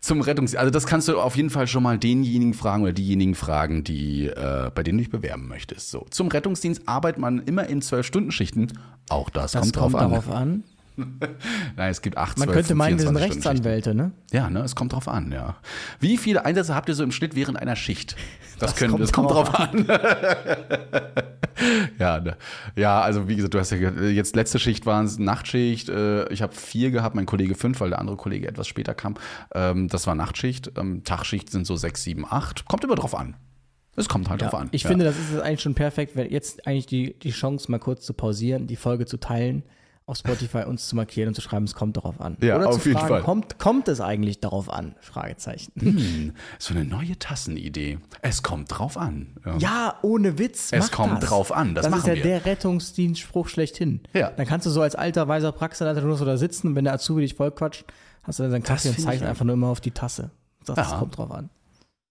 [0.00, 0.54] Zum Rettungs...
[0.54, 4.26] Also das kannst du auf jeden Fall schon mal denjenigen fragen oder diejenigen fragen, die,
[4.26, 5.90] äh, bei denen du dich bewerben möchtest.
[5.90, 6.06] So.
[6.10, 8.68] Zum Rettungsdienst arbeitet man immer in zwölf Stunden Schichten.
[9.08, 10.10] Auch das, Das kommt drauf kommt an.
[10.10, 10.64] darauf an.
[11.76, 14.12] Nein, es gibt acht, Man 12 könnte meinen, wir sind 24 Stunden Rechtsanwälte, ne?
[14.32, 15.56] Ja, ne, es kommt drauf an, ja.
[15.98, 18.16] Wie viele Einsätze habt ihr so im Schnitt während einer Schicht?
[18.58, 19.86] Das, Das können, kommt das kommt drauf drauf an.
[21.98, 22.36] ja, ne.
[22.76, 25.88] ja, also wie gesagt, du hast ja jetzt letzte Schicht waren es Nachtschicht.
[25.88, 29.14] äh, Ich habe vier gehabt, mein Kollege fünf, weil der andere Kollege etwas später kam.
[29.54, 30.72] Ähm, Das war Nachtschicht.
[30.78, 32.64] Ähm, Tagschicht sind so sechs, sieben, acht.
[32.66, 33.36] Kommt immer drauf an.
[33.96, 34.68] Es kommt halt drauf Ja, an.
[34.72, 34.88] ich ja.
[34.88, 38.14] finde, das ist eigentlich schon perfekt, wenn jetzt eigentlich die, die Chance mal kurz zu
[38.14, 39.62] pausieren, die Folge zu teilen,
[40.10, 42.36] auf Spotify uns zu markieren und zu schreiben, es kommt darauf an.
[42.40, 43.22] Ja, Oder auf zu jeden fragen, Fall.
[43.22, 44.94] Kommt, kommt es eigentlich darauf an?
[45.00, 45.72] Fragezeichen.
[45.78, 47.98] Hm, so eine neue Tassenidee.
[48.20, 49.28] Es kommt drauf an.
[49.46, 49.56] Ja.
[49.58, 50.72] Ja, ohne Witz.
[50.72, 51.28] Es kommt das.
[51.30, 52.22] drauf an, das Das, machen ist ja wir.
[52.24, 54.00] der Rettungsdienstspruch schlechthin.
[54.12, 54.30] Ja.
[54.30, 56.94] Dann kannst du so als alter, weiser Praxisanleiter nur so da sitzen und wenn der
[56.94, 57.84] Azubi dich vollquatscht,
[58.24, 60.30] hast du dann seinen Kaffee und zeigst einfach nur immer auf die Tasse.
[60.66, 60.98] Das, das Ja.
[60.98, 61.50] kommt drauf an.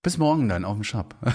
[0.02, 1.16] Bis morgen dann auf dem Shop.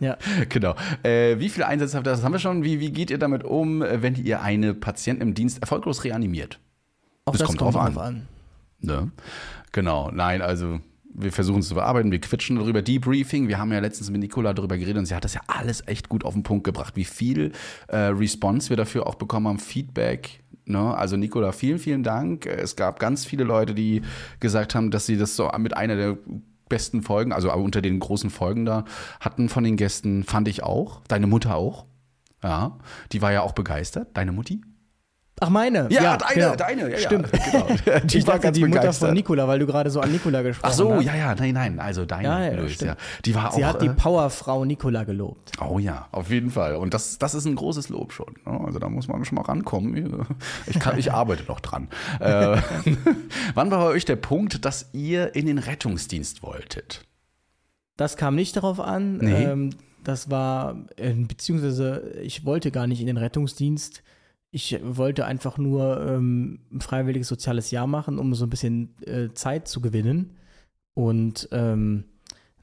[0.00, 0.16] Ja.
[0.48, 0.74] genau.
[1.02, 2.10] Äh, wie viele Einsätze habt ihr?
[2.10, 2.64] Das haben wir schon.
[2.64, 6.58] Wie, wie geht ihr damit um, wenn ihr eine Patienten im Dienst erfolglos reanimiert?
[7.26, 8.14] Auch Das das, kommt kommt, drauf drauf an.
[8.16, 8.28] an.
[8.80, 9.10] Ne?
[9.72, 10.10] Genau.
[10.10, 10.80] Nein, also
[11.18, 12.82] wir versuchen es zu bearbeiten, wir quitschen darüber.
[12.82, 15.86] Debriefing, wir haben ja letztens mit Nicola darüber geredet und sie hat das ja alles
[15.86, 17.52] echt gut auf den Punkt gebracht, wie viel
[17.88, 20.42] äh, Response wir dafür auch bekommen haben, Feedback.
[20.66, 20.94] Ne?
[20.94, 22.46] Also Nicola, vielen, vielen Dank.
[22.46, 24.02] Es gab ganz viele Leute, die
[24.40, 26.18] gesagt haben, dass sie das so mit einer der
[26.68, 28.84] besten Folgen, also unter den großen Folgen da
[29.20, 31.00] hatten von den Gästen, fand ich auch.
[31.08, 31.86] Deine Mutter auch.
[32.42, 32.78] Ja,
[33.12, 34.16] die war ja auch begeistert.
[34.16, 34.62] Deine Mutti?
[35.38, 35.86] Ach, meine?
[35.90, 36.56] Ja, deine, genau.
[36.56, 37.28] deine, ja, Stimmt.
[37.30, 38.00] ja, genau.
[38.06, 39.08] Die ich war dachte, die Mutter begeistert.
[39.08, 41.04] von Nikola, weil du gerade so an Nikola gesprochen Ach so, hast.
[41.04, 42.96] ja, ja, nein, nein, also deine, Ja, ja, Luis, ja.
[43.26, 43.68] Die war Sie auch.
[43.68, 45.52] hat die äh, Powerfrau Nikola gelobt.
[45.60, 46.76] Oh ja, auf jeden Fall.
[46.76, 48.34] Und das, das ist ein großes Lob schon.
[48.46, 48.60] ne?
[48.64, 50.26] Also da muss man schon mal rankommen.
[50.66, 51.88] Ich, kann, ich arbeite noch dran.
[52.20, 52.56] Äh,
[53.54, 57.04] wann war bei euch der Punkt, dass ihr in den Rettungsdienst wolltet?
[57.98, 59.18] Das kam nicht darauf an.
[59.18, 59.44] Nee.
[59.44, 59.70] Ähm,
[60.02, 64.02] das war, äh, beziehungsweise ich wollte gar nicht in den Rettungsdienst.
[64.50, 69.32] Ich wollte einfach nur ähm, ein freiwilliges soziales Jahr machen, um so ein bisschen äh,
[69.34, 70.36] Zeit zu gewinnen.
[70.94, 72.04] Und ähm,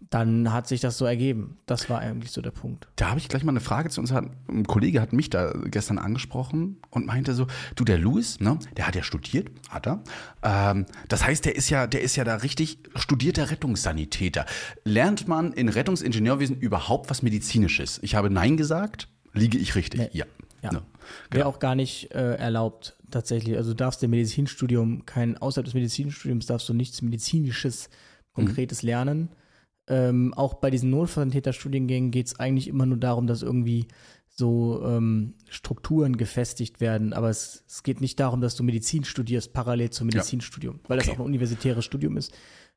[0.10, 1.58] dann hat sich das so ergeben.
[1.66, 2.88] Das war eigentlich so der Punkt.
[2.96, 4.12] Da habe ich gleich mal eine Frage zu uns.
[4.12, 8.88] Ein Kollege hat mich da gestern angesprochen und meinte so: Du, der Louis, ne, der
[8.88, 10.04] hat ja studiert, hat er.
[10.44, 14.46] Ähm, das heißt, der ist ja, der ist ja da richtig studierter Rettungssanitäter.
[14.84, 18.00] Lernt man in Rettungsingenieurwesen überhaupt was Medizinisches?
[18.04, 19.08] Ich habe Nein gesagt.
[19.34, 20.00] Liege ich richtig?
[20.00, 20.10] Nee.
[20.12, 20.26] Ja.
[20.62, 20.74] Ja.
[20.74, 20.82] Ne.
[21.32, 23.58] Wäre auch gar nicht äh, erlaubt, tatsächlich.
[23.58, 27.90] Also du darfst im Medizinstudium, kein, außerhalb des Medizinstudiums darfst du nichts Medizinisches,
[28.34, 29.30] Konkretes lernen.
[29.88, 33.88] Ähm, auch bei diesen Notfalltäterstudiengängen geht es eigentlich immer nur darum, dass irgendwie
[34.36, 37.14] so ähm, Strukturen gefestigt werden.
[37.14, 41.08] Aber es, es geht nicht darum, dass du Medizin studierst, parallel zum Medizinstudium, weil das
[41.08, 41.16] Okay.
[41.16, 42.34] auch ein universitäres Studium ist.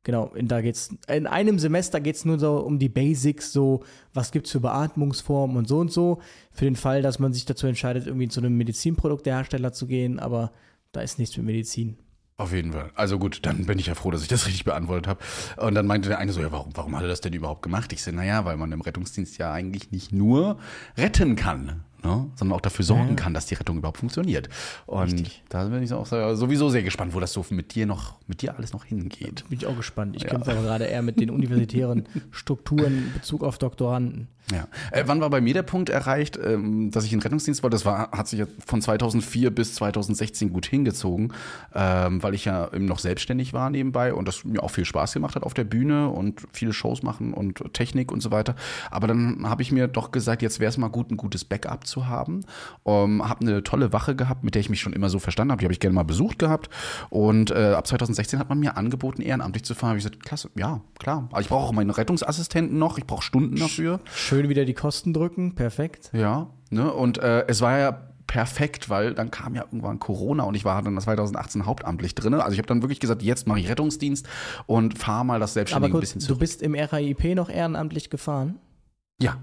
[0.07, 3.83] Genau, in, da geht's, in einem Semester geht es nur so um die Basics, so
[4.15, 6.21] was gibt es für Beatmungsformen und so und so.
[6.53, 10.53] Für den Fall, dass man sich dazu entscheidet, irgendwie zu einem Medizinproduktehersteller zu gehen, aber
[10.93, 11.97] da ist nichts mit Medizin.
[12.37, 12.93] Auf jeden Fall.
[12.95, 15.21] Also gut, dann bin ich ja froh, dass ich das richtig beantwortet habe.
[15.57, 17.93] Und dann meinte der eine so, ja, warum, warum hat er das denn überhaupt gemacht?
[17.93, 20.61] Ich so, naja, weil man im Rettungsdienst ja eigentlich nicht nur
[20.97, 21.83] retten kann.
[22.07, 22.31] Ne?
[22.37, 23.15] sondern auch dafür sorgen Ja.
[23.15, 24.49] kann, dass die Rettung überhaupt funktioniert.
[24.87, 25.43] Und Richtig.
[25.49, 28.57] da bin ich auch sowieso sehr gespannt, wo das so mit dir noch, mit dir
[28.57, 29.45] alles noch hingeht.
[29.49, 30.17] Bin ich auch gespannt.
[30.17, 34.29] Ich kämpfe aber gerade eher mit den universitären Strukturen in Bezug auf Doktoranden.
[34.53, 34.69] Ja.
[34.93, 37.75] Äh, wann war bei mir der Punkt erreicht, ähm, dass ich in den Rettungsdienst wollte?
[37.75, 41.33] Das war, hat sich ja von 2004 bis 2016 gut hingezogen,
[41.75, 45.15] ähm, weil ich ja eben noch selbstständig war nebenbei und das mir auch viel Spaß
[45.15, 48.55] gemacht hat auf der Bühne und viele Shows machen und Technik und so weiter.
[48.93, 51.85] Aber dann habe ich mir doch gesagt, jetzt wäre es mal gut, ein gutes Backup
[51.85, 52.45] zu haben.
[52.85, 55.61] Ähm, habe eine tolle Wache gehabt, mit der ich mich schon immer so verstanden habe.
[55.61, 56.69] Die habe ich gerne mal besucht gehabt.
[57.09, 59.89] Und äh, ab 2016 hat man mir angeboten, ehrenamtlich zu fahren.
[59.91, 61.29] Habe ich gesagt, klasse, ja, klar.
[61.33, 62.99] Aber ich brauche auch meinen Rettungsassistenten noch.
[62.99, 64.01] Ich brauche Stunden dafür.
[64.13, 66.11] Schön wieder die Kosten drücken, perfekt.
[66.13, 66.93] Ja, ne?
[66.93, 70.83] Und äh, es war ja perfekt, weil dann kam ja irgendwann Corona und ich war
[70.83, 72.35] dann 2018 hauptamtlich drin.
[72.35, 74.27] Also ich habe dann wirklich gesagt, jetzt mache ich Rettungsdienst
[74.67, 76.41] und fahre mal das Aber Selbstständige ein bisschen du zurück.
[76.41, 78.59] bist im RAIP noch ehrenamtlich gefahren?
[79.21, 79.37] Ja.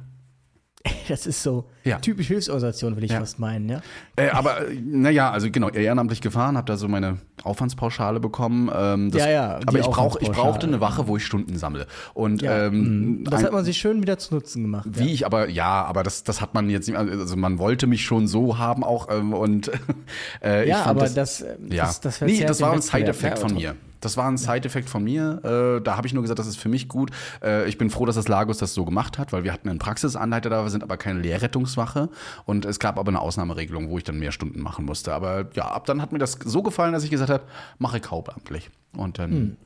[1.08, 2.00] Das ist so Ja.
[2.00, 3.20] typisch Hilfsorganisation, will ich Ja.
[3.20, 3.82] fast meinen, ja?
[4.18, 8.70] Äh, aber naja, also genau, ehrenamtlich gefahren, habe da so meine Aufwandspauschale bekommen.
[8.74, 11.88] Ähm, das, Ja, ja, Aber ich, brauch, ich brauchte eine Wache, wo ich Stunden sammle.
[12.14, 12.68] Und ja.
[12.68, 13.24] ähm, Mhm.
[13.26, 14.88] das ein- hat man sich schön wieder zu Nutzen gemacht.
[14.92, 18.04] Wie ich aber, ja, aber das, das hat man jetzt nicht, also man wollte mich
[18.04, 19.72] schon so haben auch ähm, und
[20.44, 21.86] äh, Ja, aber das, das, äh, ja.
[21.86, 22.82] das, das nee, das war ein.
[22.82, 23.76] Side-Effekt von mir.
[24.06, 25.40] Das war ein Side-Effekt von mir.
[25.44, 27.12] Äh, da habe ich nur gesagt, das ist für mich gut.
[27.44, 29.80] Äh, ich bin froh, dass das Lagos das so gemacht hat, weil wir hatten einen
[29.80, 32.10] Praxisanleiter da, wir sind aber keine Lehrrettungswache.
[32.46, 35.14] Und es gab aber eine Ausnahmeregelung, wo ich dann mehr Stunden machen musste.
[35.14, 37.44] Aber ja, ab dann hat mir das so gefallen, dass ich gesagt habe,
[37.80, 38.70] mache ich hauptamtlich.
[38.98, 39.58] Und dann Hm.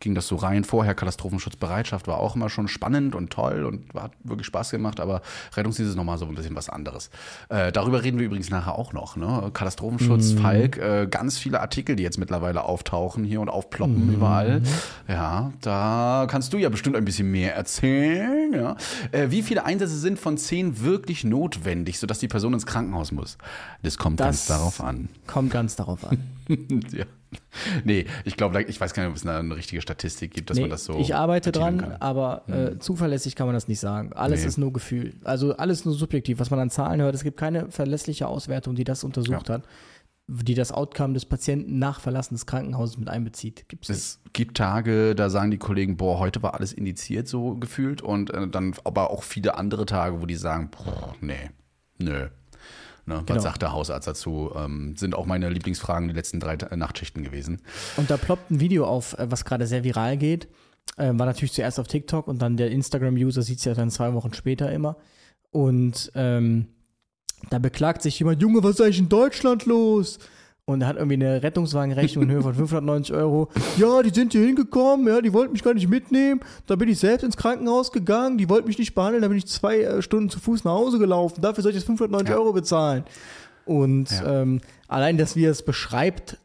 [0.00, 0.64] Ging das so rein.
[0.64, 5.20] Vorher Katastrophenschutzbereitschaft war auch immer schon spannend und toll und hat wirklich Spaß gemacht, aber
[5.54, 7.10] Rettungsdienst ist nochmal so ein bisschen was anderes.
[7.50, 9.16] Äh, darüber reden wir übrigens nachher auch noch.
[9.16, 9.50] Ne?
[9.52, 14.62] Katastrophenschutz, Falk, äh, ganz viele Artikel, die jetzt mittlerweile auftauchen hier und aufploppen überall.
[15.06, 18.52] Ja, da kannst du ja bestimmt ein bisschen mehr erzählen.
[18.54, 18.76] Ja?
[19.12, 23.36] Äh, wie viele Einsätze sind von zehn wirklich notwendig, sodass die Person ins Krankenhaus muss?
[23.82, 25.08] Das kommt ganz Das- darauf an.
[25.26, 26.18] Kommt ganz darauf an.
[26.92, 27.04] ja.
[27.84, 30.62] Nee, ich glaube, ich weiß gar nicht, ob es eine richtige Statistik gibt, dass Nee,
[30.62, 30.98] man das so.
[30.98, 31.92] ich arbeite dran, kann.
[32.00, 34.12] aber äh, zuverlässig kann man das nicht sagen.
[34.12, 34.48] Alles Nee.
[34.48, 35.14] ist nur Gefühl.
[35.24, 37.14] Also alles nur subjektiv, was man an Zahlen hört.
[37.14, 39.62] Es gibt keine verlässliche Auswertung, die das untersucht hat,
[40.26, 43.68] die das Outcome des Patienten nach Verlassen des Krankenhauses mit einbezieht.
[43.68, 43.98] Gibt's nicht.
[43.98, 48.30] Es gibt Tage, da sagen die Kollegen, boah, heute war alles indiziert so gefühlt und
[48.30, 51.50] äh, dann aber auch viele andere Tage, wo die sagen, boah, nee,
[51.98, 52.28] nö.
[53.10, 53.36] Ne, Genau.
[53.36, 54.52] Was sagt der Hausarzt dazu?
[54.54, 57.60] Ähm, sind auch meine Lieblingsfragen die letzten drei Nachtschichten gewesen.
[57.96, 60.46] Und da ploppt ein Video auf, äh, was gerade sehr viral geht.
[60.96, 64.14] Ähm, war natürlich zuerst auf TikTok und dann der Instagram-User sieht es ja dann zwei
[64.14, 64.96] Wochen später immer.
[65.50, 66.66] Und ähm,
[67.50, 70.18] da beklagt sich jemand, Junge, was ist eigentlich in Deutschland los?
[70.70, 73.48] Und er hat irgendwie eine Rettungswagenrechnung in Höhe von 590 Euro.
[73.76, 76.40] Ja, die sind hier hingekommen, ja, die wollten mich gar nicht mitnehmen.
[76.66, 79.46] Da bin ich selbst ins Krankenhaus gegangen, die wollten mich nicht behandeln, da bin ich
[79.46, 81.40] zwei äh, Stunden zu Fuß nach Hause gelaufen.
[81.42, 82.36] Dafür soll ich jetzt 590 Ja.
[82.36, 83.04] Euro bezahlen.
[83.66, 84.42] Und Ja.
[84.42, 86.38] ähm, allein, dass wir es beschreibt,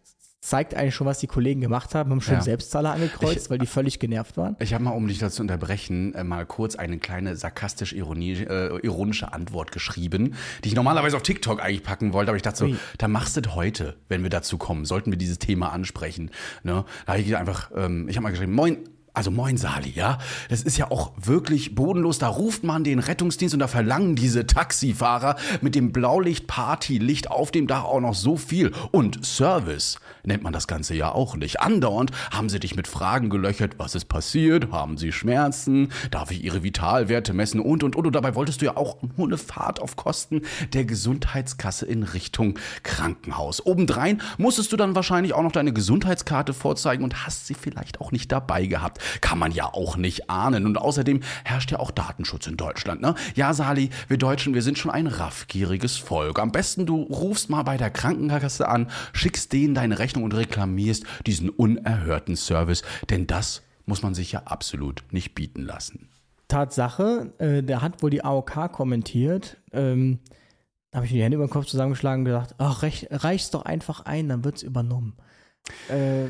[0.45, 2.11] zeigt eigentlich schon, was die Kollegen gemacht haben.
[2.11, 2.41] Haben schon Ja.
[2.41, 4.55] Selbstzahler angekreuzt, Ich- weil die völlig genervt waren.
[4.59, 8.33] Ich habe mal, um dich dazu zu unterbrechen, äh, mal kurz eine kleine sarkastisch Ironie,
[8.43, 12.57] äh, ironische Antwort geschrieben, die ich normalerweise auf TikTok eigentlich packen wollte, aber ich dachte
[12.59, 12.75] so, Ui.
[12.99, 16.29] da machst du heute, wenn wir dazu kommen, sollten wir dieses Thema ansprechen.
[16.63, 16.85] Ne?
[17.05, 18.77] Da habe ich einfach, ähm, ich habe mal geschrieben, moin,
[19.15, 20.17] also moin Sali, ja,
[20.49, 22.19] das ist ja auch wirklich bodenlos.
[22.19, 27.67] Da ruft man den Rettungsdienst und da verlangen diese Taxifahrer mit dem Blaulicht-Party-Licht auf dem
[27.67, 28.71] Dach auch noch so viel.
[28.91, 31.61] Und Service nennt man das Ganze ja auch nicht.
[31.61, 36.43] Andauernd haben sie dich mit Fragen gelöchert, was ist passiert, haben sie Schmerzen, darf ich
[36.43, 38.07] ihre Vitalwerte messen und und und.
[38.07, 40.41] Und dabei wolltest du ja auch nur eine Fahrt auf Kosten
[40.73, 43.65] der Gesundheitskasse in Richtung Krankenhaus.
[43.65, 48.11] Obendrein musstest du dann wahrscheinlich auch noch deine Gesundheitskarte vorzeigen und hast sie vielleicht auch
[48.11, 48.99] nicht dabei gehabt.
[49.21, 50.65] Kann man ja auch nicht ahnen.
[50.65, 53.01] Und außerdem herrscht ja auch Datenschutz in Deutschland.
[53.01, 53.15] Ne?
[53.35, 56.39] Ja, Sali, wir Deutschen, wir sind schon ein raffgieriges Volk.
[56.39, 61.05] Am besten du rufst mal bei der Krankenkasse an, schickst denen deine Rechnung und reklamierst
[61.25, 62.83] diesen unerhörten Service.
[63.09, 66.09] Denn das muss man sich ja absolut nicht bieten lassen.
[66.47, 69.57] Tatsache, äh, der hat wohl die AOK kommentiert.
[69.71, 70.19] Ähm,
[70.91, 73.49] da habe ich mir die Hände über den Kopf zusammengeschlagen und gesagt, ach, reich, reich's
[73.49, 75.15] doch einfach ein, dann wird's übernommen.
[75.89, 76.27] Äh,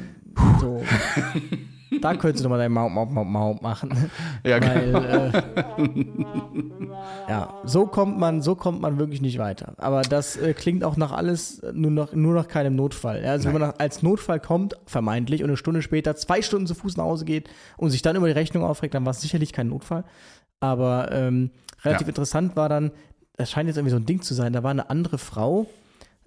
[0.60, 0.84] so.
[2.02, 4.10] da könntest du doch mal dein Maut, Maut, Maut, Maut machen.
[4.44, 9.74] Ja, Weil, äh, ja, so kommt man, so kommt man wirklich nicht weiter.
[9.78, 13.24] Aber das äh, klingt auch nach alles, nur nach, nur nach keinem Notfall.
[13.24, 16.68] Ja, also wenn man nach, als Notfall kommt, vermeintlich, und eine Stunde später zwei Stunden
[16.68, 19.22] zu Fuß nach Hause geht und sich dann über die Rechnung aufregt, dann war es
[19.22, 20.04] sicherlich kein Notfall.
[20.60, 21.52] Aber ähm,
[21.84, 22.12] relativ Ja.
[22.12, 22.92] interessant war dann,
[23.38, 25.68] das scheint jetzt irgendwie so ein Ding zu sein, da war eine andere Frau,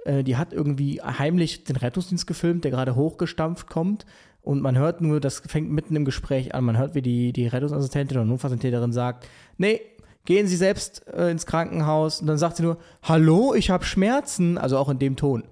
[0.04, 4.04] äh, die hat irgendwie heimlich den Rettungsdienst gefilmt, der gerade hochgestampft kommt.
[4.42, 7.46] Und man hört nur, das fängt mitten im Gespräch an, man hört, wie die, die
[7.46, 9.80] Rettungsassistentin oder Notfallsanitäterin sagt, nee,
[10.24, 12.20] gehen Sie selbst äh, ins Krankenhaus.
[12.20, 15.44] Und dann sagt sie nur, hallo, ich habe Schmerzen, also auch in dem Ton.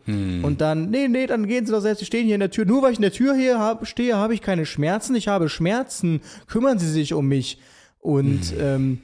[0.44, 2.66] Und dann, nee, nee, dann gehen Sie doch selbst, Sie stehen hier in der Tür,
[2.66, 5.49] nur weil ich in der Tür hier hab, stehe, habe ich keine Schmerzen, ich habe
[5.49, 7.59] Schmerzen, kümmern Sie sich um mich.
[8.01, 9.01] Und ähm,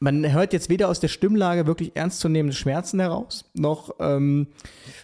[0.00, 4.48] man hört jetzt weder aus der Stimmlage wirklich ernstzunehmende Schmerzen heraus, noch ähm,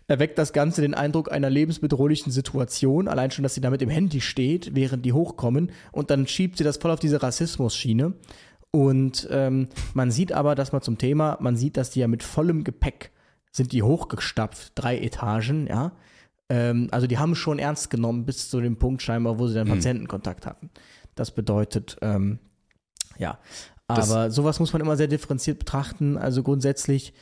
[0.09, 3.07] erweckt das Ganze den Eindruck einer lebensbedrohlichen Situation.
[3.07, 5.71] Allein schon, dass sie da mit dem Handy steht, während die hochkommen.
[5.93, 8.15] Und dann schiebt sie das voll auf diese Rassismus-Schiene.
[8.71, 12.23] Und ähm, man sieht aber, dass man zum Thema, man sieht, dass die ja mit
[12.23, 13.13] vollem Gepäck
[13.53, 15.93] sind die hochgestapft, drei Etagen, ja.
[16.49, 19.69] Ähm, also die haben schon ernst genommen bis zu dem Punkt scheinbar, wo sie dann
[19.69, 20.71] Patientenkontakt hatten.
[21.15, 22.39] Das bedeutet, ähm,
[23.19, 23.39] ja,
[23.89, 26.17] Das- aber sowas muss man immer sehr differenziert betrachten.
[26.19, 27.13] Also grundsätzlich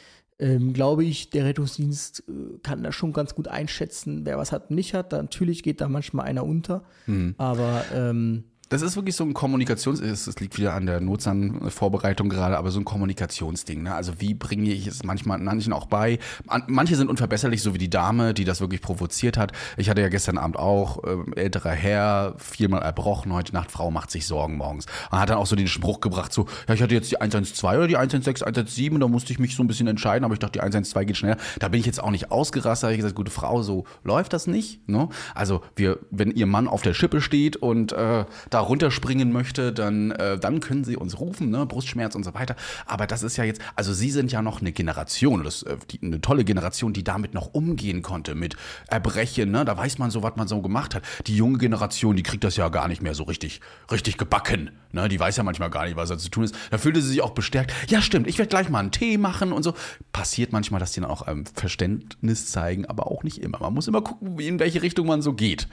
[0.40, 4.68] ähm, glaube ich, der Rettungsdienst äh, kann da schon ganz gut einschätzen, wer was hat
[4.70, 5.12] und nicht hat.
[5.12, 7.34] Da, natürlich geht da manchmal einer unter, Hm.
[7.38, 8.42] aber ähm,
[8.74, 12.80] Das ist wirklich so ein Kommunikations, es liegt wieder an der Notsan-Vorbereitung gerade, aber so
[12.80, 13.84] ein Kommunikationsding.
[13.84, 13.94] Ne?
[13.94, 16.18] Also wie bringe ich es manchmal manchen auch bei?
[16.48, 19.52] An, manche sind unverbesserlich, so wie die Dame, die das wirklich provoziert hat.
[19.76, 24.10] Ich hatte ja gestern Abend auch äh, älterer Herr, viermal erbrochen, heute Nacht Frau macht
[24.10, 24.86] sich Sorgen morgens.
[25.12, 27.76] Und hat dann auch so den Spruch gebracht, so, ja, ich hatte jetzt die 112
[27.76, 30.54] oder die 116, 117, da musste ich mich so ein bisschen entscheiden, aber ich dachte,
[30.54, 31.36] die 112 geht schneller.
[31.60, 34.48] Da bin ich jetzt auch nicht ausgerastet, habe ich gesagt, gute Frau, so läuft das
[34.48, 34.88] nicht.
[34.88, 35.08] Ne?
[35.32, 40.10] Also wir, wenn ihr Mann auf der Schippe steht und äh, da runterspringen möchte, dann,
[40.12, 41.66] äh, dann können sie uns rufen, ne?
[41.66, 42.56] Brustschmerz und so weiter.
[42.86, 46.00] Aber das ist ja jetzt, also sie sind ja noch eine Generation, das, äh, die,
[46.02, 48.56] eine tolle Generation, die damit noch umgehen konnte, mit
[48.88, 49.64] Erbrechen, ne?
[49.64, 51.02] Da weiß man so, was man so gemacht hat.
[51.26, 54.70] Die junge Generation, die kriegt das ja gar nicht mehr so richtig, richtig gebacken.
[54.92, 55.08] Ne?
[55.08, 56.54] Die weiß ja manchmal gar nicht, was da zu tun ist.
[56.70, 57.72] Da fühlte sie sich auch bestärkt.
[57.88, 59.74] Ja, stimmt, ich werde gleich mal einen Tee machen und so.
[60.12, 63.58] Passiert manchmal, dass die dann auch ähm, Verständnis zeigen, aber auch nicht immer.
[63.60, 65.68] Man muss immer gucken, in welche Richtung man so geht.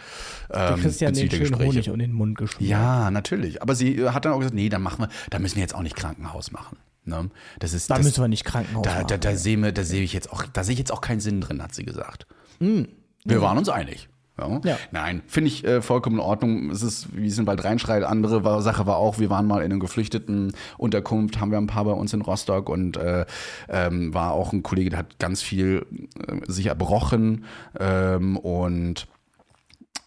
[0.50, 1.60] du Ähm, kriegst ja den der schönen.
[1.60, 2.71] Honig um den Mund geschmiert.
[2.72, 3.62] Ja, natürlich.
[3.62, 5.76] Aber sie äh, hat dann auch gesagt, nee, dann machen wir, da müssen wir jetzt
[5.76, 6.78] auch nicht Krankenhaus machen.
[7.06, 7.30] Ne?
[7.60, 9.22] Das ist, Da das, müssen wir nicht Krankenhaus da, da, machen.
[9.22, 11.42] da sehe wir- da sehe ich jetzt auch, da sehe ich jetzt auch keinen Sinn
[11.42, 12.28] drin, hat sie gesagt.
[12.60, 12.88] Hm.
[13.26, 14.08] Wir waren uns einig.
[14.40, 14.60] Ja.
[14.64, 14.78] Ja.
[14.92, 16.72] Nein, finde ich äh, vollkommen in Ordnung.
[16.72, 18.04] Es ist, wie es in Wald reinschreit.
[18.04, 21.68] Andere war, Sache war auch, wir waren mal in einer geflüchteten Unterkunft, haben wir ein
[21.68, 23.26] paar bei uns in Rostock und äh,
[23.70, 25.86] ähm, war auch ein Kollege, der hat ganz viel
[26.28, 27.46] äh, sich erbrochen
[27.80, 29.08] ähm, und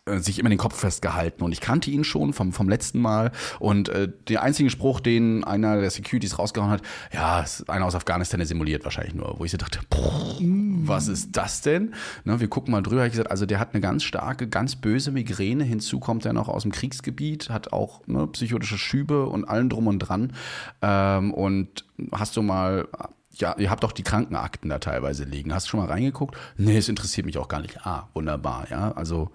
[0.07, 1.43] sich immer den Kopf festgehalten.
[1.43, 3.33] Und ich kannte ihn schon vom, vom letzten Mal.
[3.59, 7.95] Und äh, der einzige Spruch, den einer der Securities rausgehauen hat, ja, ist einer aus
[7.95, 11.95] Afghanistan, der simuliert wahrscheinlich nur, wo ich so dachte, was ist das denn?
[12.25, 15.11] Ne, wir gucken mal drüber, ich gesagt, also der hat eine ganz starke, ganz böse
[15.11, 19.71] Migräne, hinzu kommt er noch aus dem Kriegsgebiet, hat auch ne, psychotische Schübe und allen
[19.71, 20.35] drum und dran.
[20.83, 22.89] Ähm, und hast du mal
[23.37, 25.55] ja, ihr habt doch die Krankenakten da teilweise liegen.
[25.55, 26.37] Hast du schon mal reingeguckt?
[26.57, 27.87] Nee, es interessiert mich auch gar nicht.
[27.87, 28.93] Ah, wunderbar, ja.
[28.93, 29.31] Also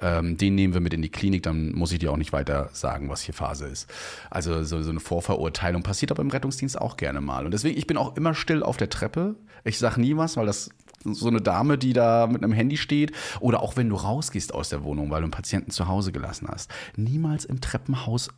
[0.00, 2.70] ähm, den nehmen wir mit in die Klinik, dann muss ich dir auch nicht weiter
[2.72, 3.88] sagen, was hier Phase ist.
[4.30, 7.44] Also so, so eine Vorverurteilung passiert aber im Rettungsdienst auch gerne mal.
[7.44, 9.36] Und deswegen, ich bin auch immer still auf der Treppe.
[9.64, 10.70] Ich sag nie was, weil das
[11.04, 14.70] so eine Dame, die da mit einem Handy steht, oder auch wenn du rausgehst aus
[14.70, 18.30] der Wohnung, weil du einen Patienten zu Hause gelassen hast, niemals im Treppenhaus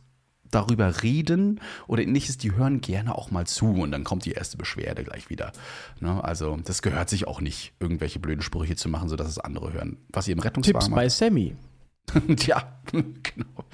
[0.51, 4.57] darüber reden oder ähnliches, die hören gerne auch mal zu und dann kommt die erste
[4.57, 5.51] Beschwerde gleich wieder.
[5.99, 6.23] Ne?
[6.23, 9.97] Also das gehört sich auch nicht, irgendwelche blöden Sprüche zu machen, sodass es andere hören.
[10.09, 10.97] Was ihr im Rettungswagen Tipps macht.
[10.97, 11.55] bei Sammy.
[12.37, 13.65] Tja, genau.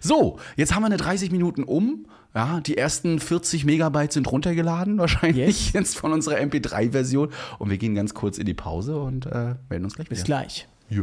[0.00, 2.06] So, jetzt haben wir eine 30 Minuten um.
[2.34, 5.72] Ja, die ersten 40 Megabyte sind runtergeladen, wahrscheinlich Yes.
[5.74, 7.28] jetzt von unserer MP3-Version.
[7.58, 10.38] Und wir gehen ganz kurz in die Pause und äh, melden uns gleich Bis wieder.
[10.38, 10.66] gleich.
[10.88, 11.02] Ja.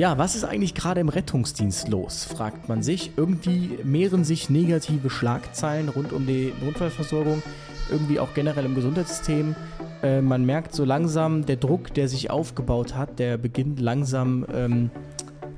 [0.00, 3.10] Ja, was ist eigentlich gerade im Rettungsdienst los, fragt man sich.
[3.18, 7.42] Irgendwie mehren sich negative Schlagzeilen rund um die Notfallversorgung,
[7.90, 9.54] irgendwie auch generell im Gesundheitssystem.
[10.02, 14.90] Äh, man merkt so langsam, der Druck, der sich aufgebaut hat, der beginnt langsam ähm,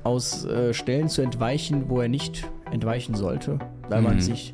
[0.03, 4.51] aus äh, Stellen zu entweichen, wo er nicht entweichen sollte, weil man sich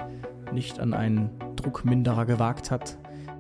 [0.54, 2.96] nicht an einen Druckminderer gewagt hat.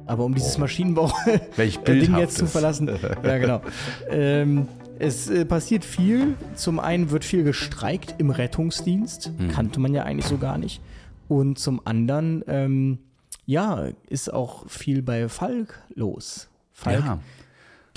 [0.07, 1.11] Aber um dieses Maschinenbau
[1.57, 2.89] Welch äh, Ding jetzt zu verlassen.
[3.23, 3.61] ja, genau.
[4.09, 4.67] Ähm,
[4.99, 6.35] es äh, passiert viel.
[6.55, 9.31] Zum einen wird viel gestreikt im Rettungsdienst.
[9.37, 9.49] Hm.
[9.49, 10.81] Kannte man ja eigentlich so gar nicht.
[11.27, 12.99] Und zum anderen, ähm,
[13.45, 16.49] ja, ist auch viel bei Falk los.
[16.71, 17.19] Falk, Ja.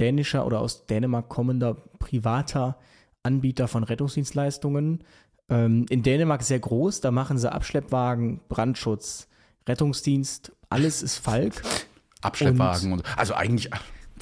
[0.00, 2.76] dänischer oder aus Dänemark kommender privater
[3.22, 5.04] Anbieter von Rettungsdienstleistungen,
[5.50, 9.28] Ähm, in Dänemark sehr groß, da machen sie Abschleppwagen, Brandschutz,
[9.68, 11.62] Rettungsdienst, alles ist Falk.
[12.22, 13.68] Abschleppwagen und, und also eigentlich,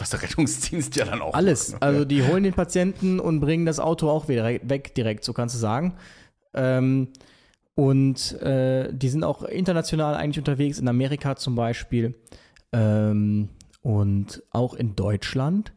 [0.01, 1.73] was der Rettungsdienst ja dann auch Alles.
[1.73, 1.87] macht, ne?
[1.87, 5.55] Also die holen den Patienten und bringen das Auto auch wieder weg direkt, so kannst
[5.55, 5.95] du sagen.
[6.55, 7.09] Ähm,
[7.75, 12.15] und äh, die sind auch international eigentlich unterwegs, in Amerika zum Beispiel
[12.73, 13.49] ähm,
[13.83, 15.73] und auch in Deutschland.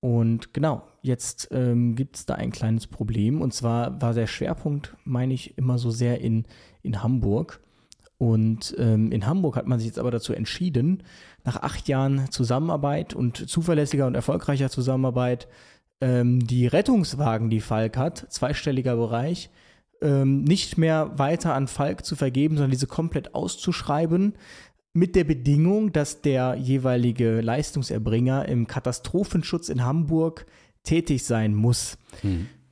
[0.00, 3.40] Und genau, jetzt ähm, gibt es da ein kleines Problem.
[3.40, 6.44] Und zwar war der Schwerpunkt, meine ich, immer so sehr in,
[6.82, 7.60] in Hamburg.
[8.18, 11.02] Und ähm, in Hamburg hat man sich jetzt aber dazu entschieden,
[11.46, 15.48] nach acht Jahren Zusammenarbeit und zuverlässiger und erfolgreicher Zusammenarbeit,
[16.00, 19.48] ähm, die Rettungswagen, die Falk hat, zweistelliger Bereich,
[20.02, 24.34] ähm, nicht mehr weiter an Falk zu vergeben, sondern diese komplett auszuschreiben,
[24.92, 30.46] mit der Bedingung, dass der jeweilige Leistungserbringer im Katastrophenschutz in Hamburg
[30.84, 31.98] tätig sein muss.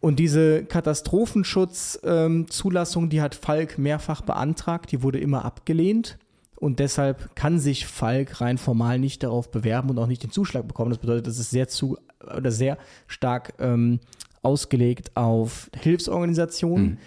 [0.00, 6.16] Und diese Katastrophenschutzzulassung, die hat Falk mehrfach beantragt, die wurde immer abgelehnt.
[6.56, 10.66] Und deshalb kann sich Falk rein formal nicht darauf bewerben und auch nicht den Zuschlag
[10.66, 10.90] bekommen.
[10.90, 11.98] Das bedeutet, das ist sehr zu
[12.36, 14.00] oder sehr stark ähm,
[14.42, 16.98] ausgelegt auf Hilfsorganisationen.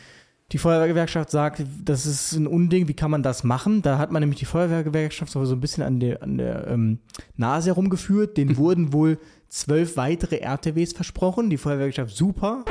[0.53, 3.81] Die Feuerwehrgewerkschaft sagt, das ist ein Unding, wie kann man das machen?
[3.81, 6.99] Da hat man nämlich die Feuerwehrgewerkschaft so ein bisschen an der, an der ähm,
[7.35, 8.37] Nase herumgeführt.
[8.37, 9.19] Den wurden wohl
[9.49, 11.49] zwölf weitere RTWs versprochen.
[11.49, 12.65] Die Feuerwehrgewerkschaft super.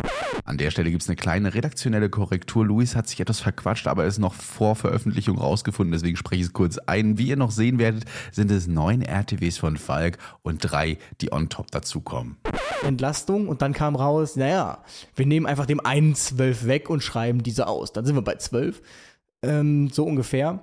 [0.44, 2.64] An der Stelle gibt es eine kleine redaktionelle Korrektur.
[2.64, 6.52] Luis hat sich etwas verquatscht, aber ist noch vor Veröffentlichung rausgefunden, deswegen spreche ich es
[6.52, 7.18] kurz ein.
[7.18, 11.48] Wie ihr noch sehen werdet, sind es neun RTWs von Falk und drei, die on
[11.48, 12.36] top dazukommen.
[12.82, 17.42] Entlastung und dann kam raus, naja, wir nehmen einfach dem einen zwölf weg und schreiben
[17.42, 17.92] diese aus.
[17.92, 18.82] Dann sind wir bei zwölf.
[19.42, 20.60] Ähm, so ungefähr.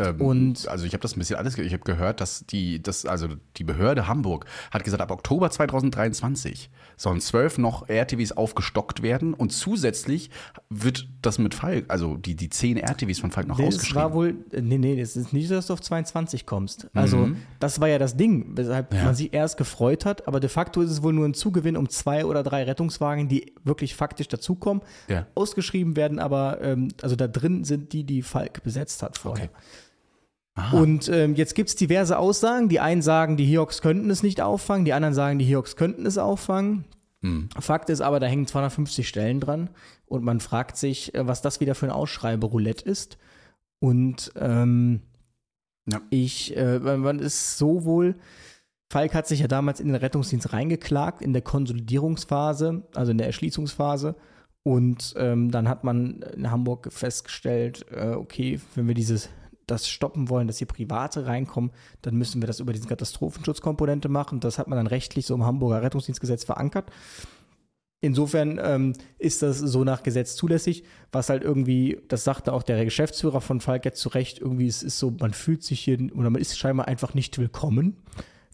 [0.00, 2.80] Ähm, Und- also ich habe das ein bisschen alles, ge- ich habe gehört, dass die,
[2.80, 3.26] das, also
[3.56, 9.50] die Behörde Hamburg hat gesagt, ab Oktober 2023 sollen zwölf noch RTWs aufgestockt werden und
[9.52, 10.30] zusätzlich
[10.70, 14.02] wird das mit Falk, also die, die zehn RTWs von Falk noch Das ausgeschrieben.
[14.02, 16.88] war wohl, nee, nee, das ist nicht so, dass du auf 22 kommst.
[16.94, 19.04] Also, das war ja das Ding, weshalb Ja.
[19.06, 21.88] man sich erst gefreut hat, aber de facto ist es wohl nur ein Zugewinn um
[21.88, 24.84] zwei oder drei Rettungswagen, die wirklich faktisch dazukommen.
[25.08, 25.26] Ja.
[25.34, 29.46] Ausgeschrieben werden aber, ähm, also da drin sind die, die Falk besetzt hat vorher.
[29.46, 29.54] Okay.
[30.58, 30.76] Aha.
[30.76, 32.68] Und ähm, jetzt gibt es diverse Aussagen.
[32.68, 36.04] Die einen sagen, die Hiox könnten es nicht auffangen, die anderen sagen, die Hiox könnten
[36.04, 36.84] es auffangen.
[37.22, 37.48] Hm.
[37.58, 39.70] Fakt ist aber, da hängen 250 Stellen dran
[40.06, 43.18] und man fragt sich, äh, was das wieder für ein Ausschreiberoulette ist.
[43.80, 45.02] Und ähm,
[45.88, 46.00] Ja.
[46.10, 48.16] ich, äh, man man ist so wohl,
[48.90, 53.26] Falk hat sich ja damals in den Rettungsdienst reingeklagt, in der Konsolidierungsphase, also in der
[53.28, 54.16] Erschließungsphase.
[54.64, 59.28] Und ähm, dann hat man in Hamburg festgestellt, äh, okay, wenn wir dieses
[59.70, 61.70] das stoppen wollen, dass hier Private reinkommen,
[62.02, 64.40] dann müssen wir das über diese Katastrophenschutzkomponente machen.
[64.40, 66.90] Das hat man dann rechtlich so im Hamburger Rettungsdienstgesetz verankert.
[68.00, 72.84] Insofern ähm, ist das so nach Gesetz zulässig, was halt irgendwie, das sagte auch der
[72.84, 76.30] Geschäftsführer von Falk jetzt zu Recht, irgendwie es ist so, man fühlt sich hier oder
[76.30, 77.96] man ist scheinbar einfach nicht willkommen.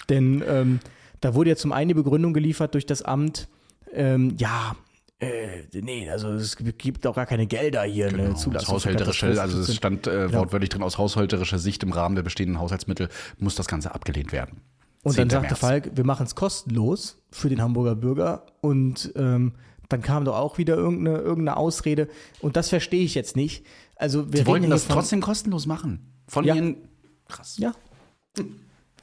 [0.08, 0.80] Denn ähm,
[1.20, 3.48] da wurde ja zum einen die Begründung geliefert durch das Amt,
[3.92, 4.76] ähm, ja,
[5.20, 8.74] äh, nee, also es gibt auch gar keine Gelder hier, eine Genau, aus Zulassung.
[8.74, 10.40] haushälterische, also es stand äh, Genau.
[10.40, 13.08] wortwörtlich drin, aus haushälterischer Sicht im Rahmen der bestehenden Haushaltsmittel
[13.38, 14.60] muss das Ganze abgelehnt werden.
[15.02, 15.30] Und dann 10.
[15.30, 15.58] sagte März.
[15.58, 18.46] Falk, wir machen es kostenlos für den Hamburger Bürger.
[18.62, 19.52] Und ähm,
[19.90, 22.08] dann kam doch auch wieder irgendeine, irgendeine Ausrede.
[22.40, 23.66] Und das verstehe ich jetzt nicht.
[23.96, 26.10] Also wir wollten das trotzdem kostenlos machen.
[26.26, 26.54] Von Ja.
[26.54, 26.76] ihren.
[27.28, 27.58] Krass.
[27.58, 27.72] Ja.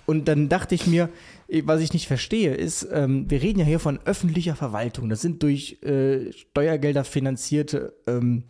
[0.05, 1.09] Und dann dachte ich mir,
[1.47, 5.09] eh, was ich nicht verstehe, ist, ähm, wir reden ja hier von öffentlicher Verwaltung.
[5.09, 8.43] Das sind durch äh, Steuergelder finanzierte ähm,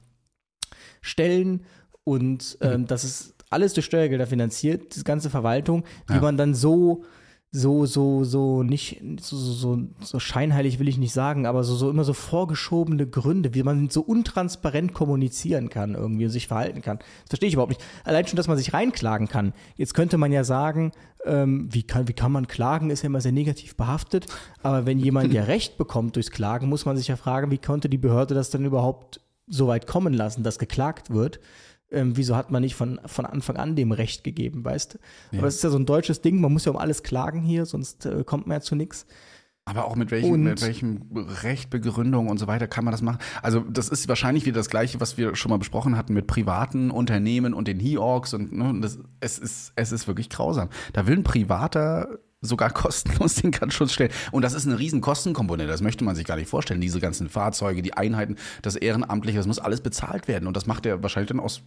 [1.01, 1.63] Stellen
[2.03, 6.21] und ähm, das ist alles durch Steuergelder finanziert, diese ganze Verwaltung, die Ja.
[6.21, 7.03] man dann so
[7.53, 11.75] so, so, so nicht, so, so, so, so scheinheilig will ich nicht sagen, aber so,
[11.75, 16.81] so immer so vorgeschobene Gründe, wie man so untransparent kommunizieren kann irgendwie und sich verhalten
[16.81, 16.99] kann.
[16.99, 17.83] Das verstehe ich überhaupt nicht.
[18.05, 19.51] Allein schon, dass man sich reinklagen kann.
[19.75, 20.93] Jetzt könnte man ja sagen,
[21.25, 24.27] ähm, wie, kann, wie kann man klagen, ist ja immer sehr negativ behaftet.
[24.63, 27.89] Aber wenn jemand ja Recht bekommt durchs Klagen, muss man sich ja fragen, wie konnte
[27.89, 31.41] die Behörde das dann überhaupt so weit kommen lassen, dass geklagt wird?
[31.91, 35.37] Ähm, wieso hat man nicht von, von Anfang an dem Recht gegeben, weißt du?
[35.37, 37.65] Aber es ist ja so ein deutsches Ding, man muss ja um alles klagen hier,
[37.65, 39.05] sonst äh, kommt man ja zu nichts.
[39.65, 41.01] Aber auch mit welchem, Und- mit welchem
[41.43, 43.19] Recht, Begründung und so weiter kann man das machen.
[43.43, 46.89] Also das ist wahrscheinlich wieder das Gleiche, was wir schon mal besprochen hatten mit privaten
[46.91, 50.69] Unternehmen und den He-Orgs und ne, das, es, ist, es ist wirklich grausam.
[50.93, 54.11] Da will ein Privater sogar kostenlos den Brandschutz stellen.
[54.31, 55.71] Und das ist eine riesen Kostenkomponente.
[55.71, 56.81] Das möchte man sich gar nicht vorstellen.
[56.81, 60.47] Diese ganzen Fahrzeuge, die Einheiten, das Ehrenamtliche, das muss alles bezahlt werden.
[60.47, 61.61] Und das macht er wahrscheinlich dann aus,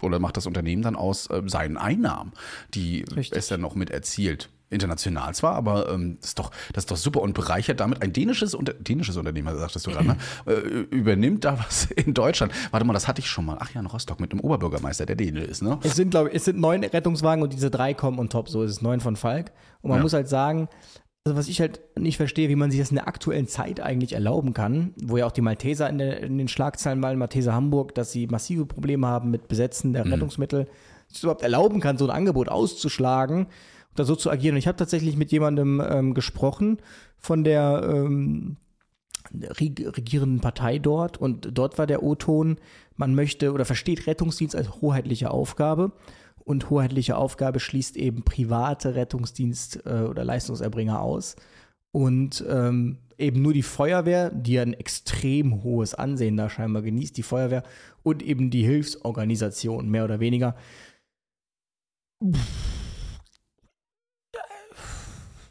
[0.00, 2.32] oder macht das Unternehmen dann aus äh, seinen Einnahmen,
[2.74, 3.38] die Richtig.
[3.38, 4.50] es dann noch mit erzielt.
[4.70, 8.12] International zwar, aber ähm, das, ist doch, das ist doch super und bereichert damit ein
[8.12, 10.16] dänisches, Unter dänisches Unternehmen, sagtest du gerade, ne?
[10.46, 10.52] äh,
[10.94, 12.52] übernimmt da was in Deutschland.
[12.70, 13.56] Warte mal, das hatte ich schon mal.
[13.60, 15.78] Ach ja, in Rostock mit einem Oberbürgermeister, der Däne ist, ne?
[15.82, 18.62] Es sind, glaube ich, es sind neun Rettungswagen und diese drei kommen on top, so
[18.62, 19.52] ist es neun von Falk.
[19.82, 20.02] Und man Ja.
[20.02, 20.68] muss halt sagen,
[21.24, 24.12] also was ich halt nicht verstehe, wie man sich das in der aktuellen Zeit eigentlich
[24.14, 27.94] erlauben kann, wo ja auch die Malteser in, der, in den Schlagzeilen waren, Malteser Hamburg,
[27.94, 30.68] dass sie massive Probleme haben mit Besetzen der Rettungsmittel,
[31.08, 33.46] sich überhaupt erlauben kann, so ein Angebot auszuschlagen
[33.98, 34.54] oder so zu agieren.
[34.54, 36.78] Und ich habe tatsächlich mit jemandem ähm, gesprochen
[37.16, 38.56] von der ähm,
[39.32, 42.56] reg regierenden Partei dort und dort war der O-Ton,
[42.96, 45.92] man möchte oder versteht Rettungsdienst als hoheitliche Aufgabe
[46.44, 51.36] und hoheitliche Aufgabe schließt eben private Rettungsdienst äh, oder Leistungserbringer aus
[51.92, 57.16] und ähm, eben nur die Feuerwehr, die ja ein extrem hohes Ansehen da scheinbar genießt,
[57.16, 57.64] die Feuerwehr
[58.02, 60.54] und eben die Hilfsorganisation, mehr oder weniger.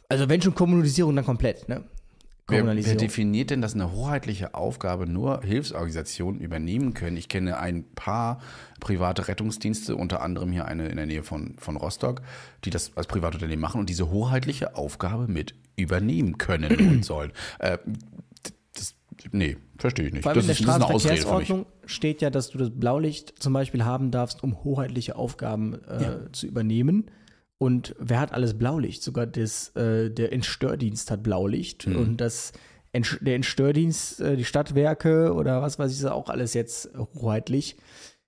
[0.08, 1.84] Also wenn schon Kommunalisierung, dann komplett, ne?
[2.50, 7.18] Wer, wer definiert denn, dass eine hoheitliche Aufgabe nur Hilfsorganisationen übernehmen können?
[7.18, 8.40] Ich kenne ein paar
[8.80, 12.22] private Rettungsdienste, unter anderem hier eine in der Nähe von, von Rostock,
[12.64, 17.32] die das als Privatunternehmen machen und diese hoheitliche Aufgabe mit übernehmen können und sollen.
[17.58, 17.76] Äh,
[18.74, 18.94] das,
[19.30, 20.22] nee, verstehe ich nicht.
[20.22, 20.72] Vor allem Das in der.
[20.72, 26.32] Straßenverkehrsordnung steht ja, dass du das Blaulicht zum Beispiel haben darfst, um hoheitliche Aufgaben äh,
[26.32, 27.10] zu übernehmen.
[27.58, 29.02] Und wer hat alles Blaulicht?
[29.02, 31.86] Sogar das, äh, der Entstördienst hat Blaulicht.
[31.86, 31.96] Mhm.
[31.96, 32.52] Und das,
[32.94, 37.76] Entsch- der Entstördienst, äh, die Stadtwerke oder was weiß ich, ist auch alles jetzt hoheitlich.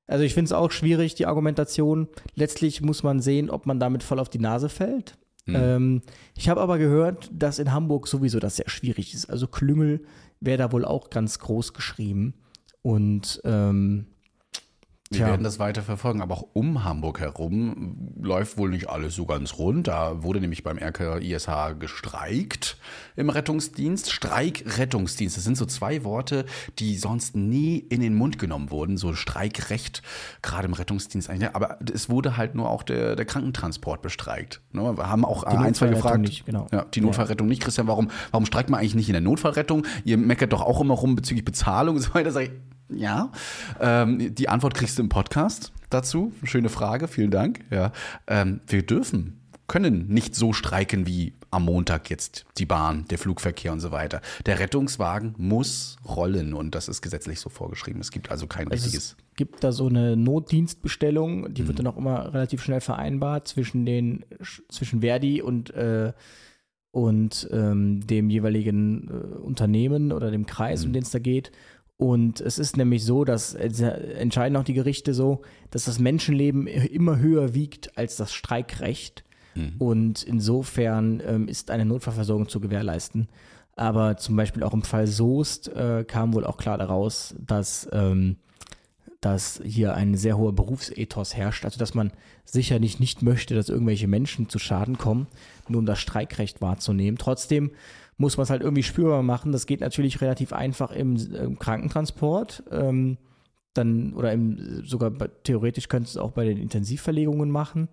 [0.09, 2.09] Also ich finde es auch schwierig, die Argumentation.
[2.35, 5.17] Letztlich muss man sehen, ob man damit voll auf die Nase fällt.
[5.47, 5.55] Mhm.
[5.57, 6.03] Ähm,
[6.37, 9.31] ich habe aber gehört, dass in Hamburg sowieso das sehr schwierig ist.
[9.31, 10.03] Also Klüngel
[10.41, 12.35] wäre da wohl auch ganz groß geschrieben.
[12.83, 14.07] Und ähm,
[15.13, 19.27] Wir werden das weiter verfolgen, aber auch um Hamburg herum läuft wohl nicht alles so
[19.27, 19.89] ganz rund.
[19.89, 21.49] Da wurde nämlich beim RKISH
[21.81, 22.77] gestreikt
[23.17, 24.13] im Rettungsdienst.
[24.13, 26.45] Streik, Rettungsdienst, das sind so zwei Worte,
[26.79, 28.97] die sonst nie in den Mund genommen wurden.
[28.97, 30.03] So Streikrecht,
[30.43, 31.29] gerade im Rettungsdienst.
[31.29, 31.57] eigentlich.
[31.57, 34.61] Aber es wurde halt nur auch der, der Krankentransport bestreikt.
[34.71, 36.21] Ne, Wir haben auch ein, zwei gefragt.
[36.21, 36.69] nicht, genau.
[36.71, 37.63] Ja, die Notfallrettung nicht.
[37.63, 39.85] Christian, warum, warum streikt man eigentlich nicht in der Notfallrettung?
[40.05, 42.31] Ihr meckert doch auch immer rum bezüglich Bezahlung und so weiter.
[42.31, 42.51] Sag ich,
[42.95, 43.31] ja.
[43.81, 46.33] Ähm, die Antwort kriegst du im Podcast dazu.
[46.45, 47.61] Schöne Frage, vielen Dank.
[47.71, 47.93] Ja.
[48.27, 53.73] Ähm, wir dürfen, können nicht so streiken wie am Montag jetzt die Bahn, der Flugverkehr
[53.73, 54.21] und so weiter.
[54.47, 58.01] Der Rettungswagen muss rollen und das ist gesetzlich so vorgeschrieben.
[58.01, 59.17] Es gibt also kein Also richtiges.
[59.19, 61.69] es gibt da so eine Notdienstbestellung, die Mhm.
[61.69, 64.25] wird dann auch immer relativ schnell vereinbart zwischen den
[64.69, 66.13] zwischen Verdi und äh,
[66.93, 70.87] und ähm, dem jeweiligen äh, Unternehmen oder dem Kreis, Mhm.
[70.89, 71.53] um den es da geht.
[72.01, 73.69] Und es ist nämlich so, dass äh,
[74.15, 79.23] entscheiden auch die Gerichte so, dass das Menschenleben immer höher wiegt als das Streikrecht.
[79.55, 79.75] Mhm.
[79.79, 83.29] Und insofern ähm, ist eine Notfallversorgung zu gewährleisten.
[83.77, 88.37] Aber zum Beispiel auch im Fall Soest äh, kam wohl auch klar daraus, dass, ähm,
[89.21, 91.67] dass hier ein sehr hoher Berufsethos herrscht.
[91.67, 92.13] Also dass man
[92.47, 95.27] sicherlich nicht möchte, dass irgendwelche Menschen zu Schaden kommen,
[95.69, 97.19] nur um das Streikrecht wahrzunehmen.
[97.19, 97.73] Trotzdem
[98.21, 99.51] muss man es halt irgendwie spürbar machen.
[99.51, 102.63] Das geht natürlich relativ einfach im, im Krankentransport.
[102.71, 103.17] Ähm,
[103.73, 105.11] dann oder im, sogar
[105.43, 107.89] theoretisch könntest du es auch bei den Intensivverlegungen machen.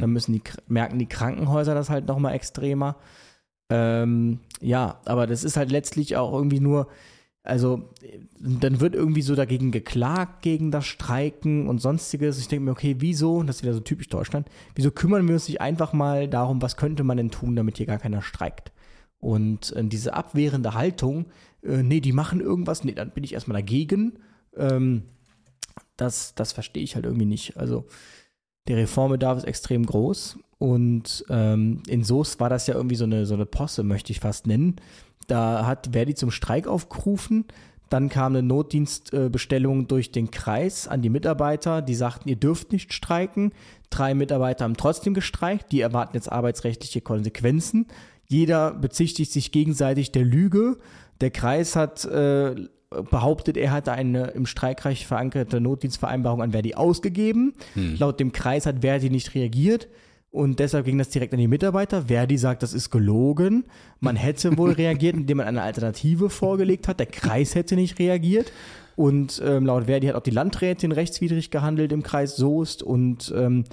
[0.00, 2.96] Dann müssen die merken die Krankenhäuser das halt nochmal extremer.
[3.70, 6.86] Ähm, ja, aber das ist halt letztlich auch irgendwie nur,
[7.42, 7.90] also
[8.38, 12.38] dann wird irgendwie so dagegen geklagt, gegen das Streiken und sonstiges.
[12.38, 15.48] Ich denke mir, okay, wieso, das ist wieder so typisch Deutschland, wieso kümmern wir uns
[15.48, 18.70] nicht einfach mal darum, was könnte man denn tun, damit hier gar keiner streikt?
[19.22, 21.26] Und äh, diese abwehrende Haltung,
[21.62, 24.18] äh, nee, die machen irgendwas, nee, dann bin ich erstmal dagegen.
[24.56, 25.04] Ähm,
[25.96, 27.56] das, das verstehe ich halt irgendwie nicht.
[27.56, 27.86] Also
[28.66, 33.24] der Reformbedarf ist extrem groß und ähm, in Soest war das ja irgendwie so eine,
[33.24, 34.76] so eine Posse, möchte ich fast nennen.
[35.28, 37.44] Da hat Verdi zum Streik aufgerufen.
[37.90, 42.92] Dann kam eine Notdienstbestellung durch den Kreis an die Mitarbeiter, die sagten, ihr dürft nicht
[42.92, 43.52] streiken.
[43.88, 47.86] Drei Mitarbeiter haben trotzdem gestreikt, die erwarten jetzt arbeitsrechtliche Konsequenzen.
[48.32, 50.78] Jeder bezichtigt sich gegenseitig der Lüge.
[51.20, 52.54] Der Kreis hat äh,
[53.10, 57.52] behauptet, er hatte eine im Streikrecht verankerte Notdienstvereinbarung an Verdi ausgegeben.
[57.98, 59.88] Laut dem Kreis hat Verdi nicht reagiert.
[60.30, 62.06] Und deshalb ging das direkt an die Mitarbeiter.
[62.06, 63.64] Verdi sagt, das ist gelogen.
[64.00, 67.00] Man hätte wohl reagiert, indem man eine Alternative vorgelegt hat.
[67.00, 68.50] Der Kreis hätte nicht reagiert.
[68.96, 72.82] Und ähm, laut Verdi hat auch die Landrätin rechtswidrig gehandelt im Kreis Soest.
[72.82, 73.64] Und ähm,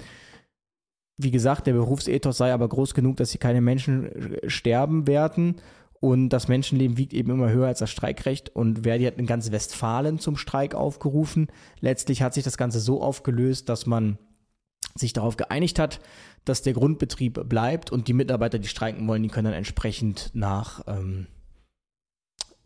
[1.22, 5.56] wie gesagt, der Berufsethos sei aber groß genug, dass hier keine Menschen sterben werden.
[6.00, 8.54] Und das Menschenleben wiegt eben immer höher als das Streikrecht.
[8.56, 11.48] Und Verdi hat in ganz Westfalen zum Streik aufgerufen.
[11.80, 14.18] Letztlich hat sich das Ganze so aufgelöst, dass man
[14.94, 16.00] sich darauf geeinigt hat,
[16.46, 20.82] dass der Grundbetrieb bleibt und die Mitarbeiter, die streiken wollen, die können dann entsprechend nach
[20.86, 21.26] ähm,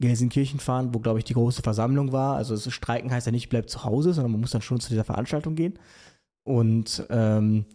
[0.00, 2.36] Gelsenkirchen fahren, wo, glaube ich, die große Versammlung war.
[2.36, 4.90] Also das Streiken heißt ja nicht, bleibt zu Hause, sondern man muss dann schon zu
[4.90, 5.78] dieser Veranstaltung gehen.
[6.44, 7.66] Und ähm,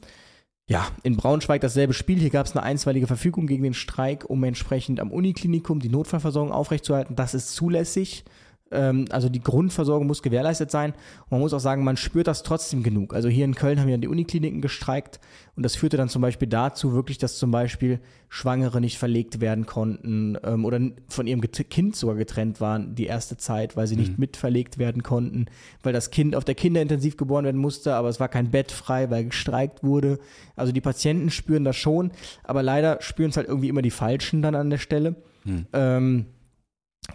[0.70, 2.20] ja, in Braunschweig dasselbe Spiel.
[2.20, 6.52] Hier gab es eine einstweilige Verfügung gegen den Streik, um entsprechend am Uniklinikum die Notfallversorgung
[6.52, 7.16] aufrechtzuerhalten.
[7.16, 8.24] Das ist zulässig.
[8.72, 10.92] Ähm, also die Grundversorgung muss gewährleistet sein.
[10.92, 13.14] Und man muss auch sagen, man spürt das trotzdem genug.
[13.14, 15.20] Also hier in Köln haben ja die Unikliniken gestreikt
[15.60, 18.00] und das führte dann zum Beispiel dazu wirklich, dass zum Beispiel
[18.30, 23.36] Schwangere nicht verlegt werden konnten ähm, oder von ihrem Kind sogar getrennt waren die erste
[23.36, 24.20] Zeit, weil sie nicht mhm.
[24.20, 25.48] mitverlegt werden konnten,
[25.84, 29.10] weil das Kind auf der Kinderintensiv geboren werden musste, aber es war kein Bett frei,
[29.10, 30.20] weil gestreikt wurde.
[30.56, 32.12] Also die Patienten spüren das schon,
[32.46, 35.16] aber leider spüren es halt irgendwie immer die Falschen dann an der Stelle.
[35.44, 35.66] Mhm.
[35.74, 36.26] Ähm,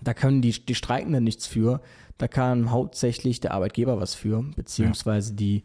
[0.02, 1.80] da können die, die Streikenden nichts für.
[2.18, 5.36] Da kann hauptsächlich der Arbeitgeber was für, beziehungsweise ja.
[5.36, 5.64] die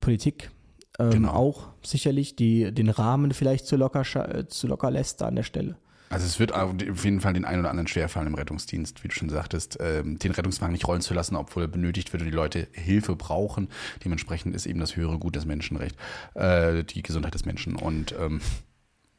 [0.00, 0.50] Politik
[0.98, 1.32] ähm, genau.
[1.32, 4.04] auch sicherlich, die den Rahmen vielleicht zu locker,
[4.48, 5.76] zu locker lässt an der Stelle.
[6.12, 9.14] Also es wird auf jeden Fall den einen oder anderen schwerfallen im Rettungsdienst, wie du
[9.14, 12.36] schon sagtest, ähm, den Rettungswagen nicht rollen zu lassen, obwohl er benötigt wird und die
[12.36, 13.68] Leute Hilfe brauchen.
[14.04, 15.96] Dementsprechend ist eben das höhere Gut das Menschenrecht,
[16.34, 17.76] äh, die Gesundheit des Menschen.
[17.76, 18.42] Und ähm,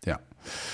[0.05, 0.19] ja.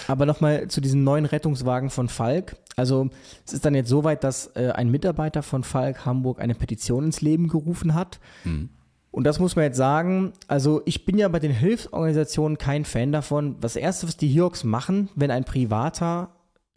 [0.07, 2.55] Aber nochmal zu diesem neuen Rettungswagen von Falk.
[2.75, 3.09] Also
[3.45, 7.05] es ist dann jetzt so weit, dass äh, ein Mitarbeiter von Falk Hamburg eine Petition
[7.05, 8.19] ins Leben gerufen hat.
[8.43, 8.69] Mhm.
[9.11, 10.33] Und das muss man jetzt sagen.
[10.47, 13.57] Also ich bin ja bei den Hilfsorganisationen kein Fan davon.
[13.59, 16.29] Das Erste, was die Hiox machen, wenn ein Privater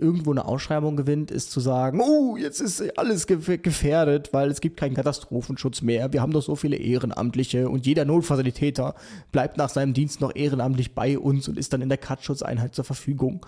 [0.02, 4.76] irgendwo eine Ausschreibung gewinnt, ist zu sagen, oh, jetzt ist alles gefährdet, weil es gibt
[4.76, 6.12] keinen Katastrophenschutz mehr.
[6.12, 8.94] Wir haben doch so viele Ehrenamtliche und jeder Notfallsanitäter
[9.30, 12.84] bleibt nach seinem Dienst noch ehrenamtlich bei uns und ist dann in der Katzschutzeinheit zur
[12.84, 13.46] Verfügung.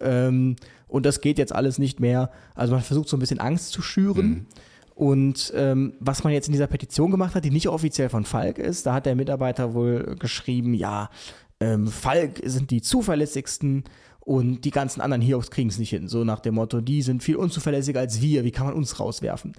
[0.00, 0.56] Ähm,
[0.88, 2.30] und das geht jetzt alles nicht mehr.
[2.54, 4.28] Also man versucht so ein bisschen Angst zu schüren.
[4.28, 4.46] Mhm.
[4.94, 8.58] Und ähm, was man jetzt in dieser Petition gemacht hat, die nicht offiziell von Falk
[8.58, 11.10] ist, da hat der Mitarbeiter wohl geschrieben, ja,
[11.60, 13.84] ähm, Falk sind die zuverlässigsten
[14.26, 16.08] und die ganzen anderen Hiox kriegen es nicht hin.
[16.08, 19.52] So nach dem Motto, die sind viel unzuverlässiger als wir, wie kann man uns rauswerfen?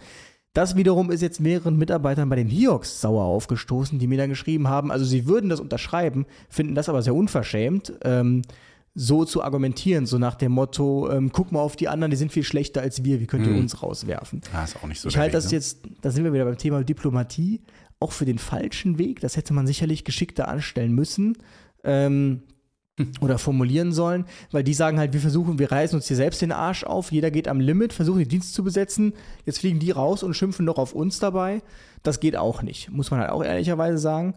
[0.53, 4.67] Das wiederum ist jetzt mehreren Mitarbeitern bei den Hiox sauer aufgestoßen, die mir dann geschrieben
[4.67, 8.41] haben, also sie würden das unterschreiben, finden das aber sehr unverschämt, ähm,
[8.93, 12.33] so zu argumentieren, so nach dem Motto, ähm, guck mal auf die anderen, die sind
[12.33, 13.61] viel schlechter als wir, wie könnt ihr mhm.
[13.61, 14.41] uns rauswerfen?
[14.53, 15.51] Ah, ist auch nicht so ich halte das ne?
[15.51, 17.61] jetzt, da sind wir wieder beim Thema Diplomatie,
[18.01, 21.37] auch für den falschen Weg, das hätte man sicherlich geschickter anstellen müssen.
[21.85, 22.41] Ähm,
[23.21, 26.51] oder formulieren sollen, weil die sagen halt, wir versuchen, wir reißen uns hier selbst den
[26.51, 29.13] Arsch auf, jeder geht am Limit, versuchen den Dienst zu besetzen,
[29.45, 31.61] jetzt fliegen die raus und schimpfen noch auf uns dabei.
[32.03, 34.33] Das geht auch nicht, muss man halt auch ehrlicherweise sagen.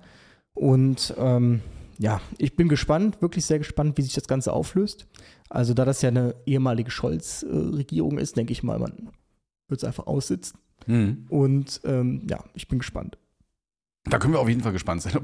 [0.54, 1.60] Und ähm,
[1.98, 5.06] ja, ich bin gespannt, wirklich sehr gespannt, wie sich das Ganze auflöst.
[5.48, 9.10] Also da das ja eine ehemalige Scholz-Regierung ist, denke ich mal, man
[9.68, 10.58] wird es einfach aussitzen.
[10.86, 11.26] Mhm.
[11.28, 13.18] Und ähm, ja, ich bin gespannt.
[14.04, 15.12] Da können wir auf jeden Fall gespannt sein,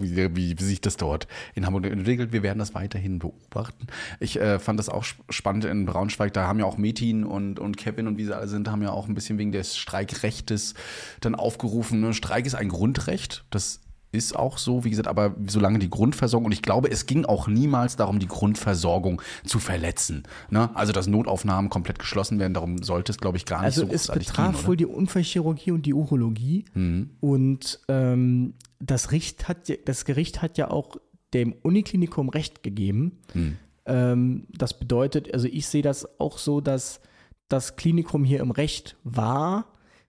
[0.00, 2.30] wie, wie, wie, sich das dort in Hamburg entwickelt.
[2.30, 3.86] Wir werden das weiterhin beobachten.
[4.20, 6.34] Ich äh, fand das auch spannend in Braunschweig.
[6.34, 8.90] Da haben ja auch Metin und, und Kevin und wie sie alle sind, haben ja
[8.90, 10.74] auch ein bisschen wegen des Streikrechtes
[11.20, 12.00] dann aufgerufen.
[12.00, 12.12] Ne?
[12.12, 13.46] Streik ist ein Grundrecht.
[13.48, 17.24] Das ist auch so, wie gesagt, aber solange die Grundversorgung, und ich glaube, es ging
[17.26, 20.22] auch niemals darum, die Grundversorgung zu verletzen.
[20.50, 20.70] Ne?
[20.74, 23.86] Also, dass Notaufnahmen komplett geschlossen werden, darum sollte es, glaube ich, gar nicht also so
[23.88, 24.36] großartig gehen.
[24.36, 26.64] Also, es betraf wohl die Unfallchirurgie und die Urologie.
[26.74, 27.10] Mhm.
[27.20, 30.96] Und ähm, das, Gericht hat, das Gericht hat ja auch
[31.34, 33.18] dem Uniklinikum Recht gegeben.
[33.34, 33.56] Mhm.
[33.84, 37.00] Ähm, das bedeutet, also ich sehe das auch so, dass
[37.48, 39.66] das Klinikum hier im Recht war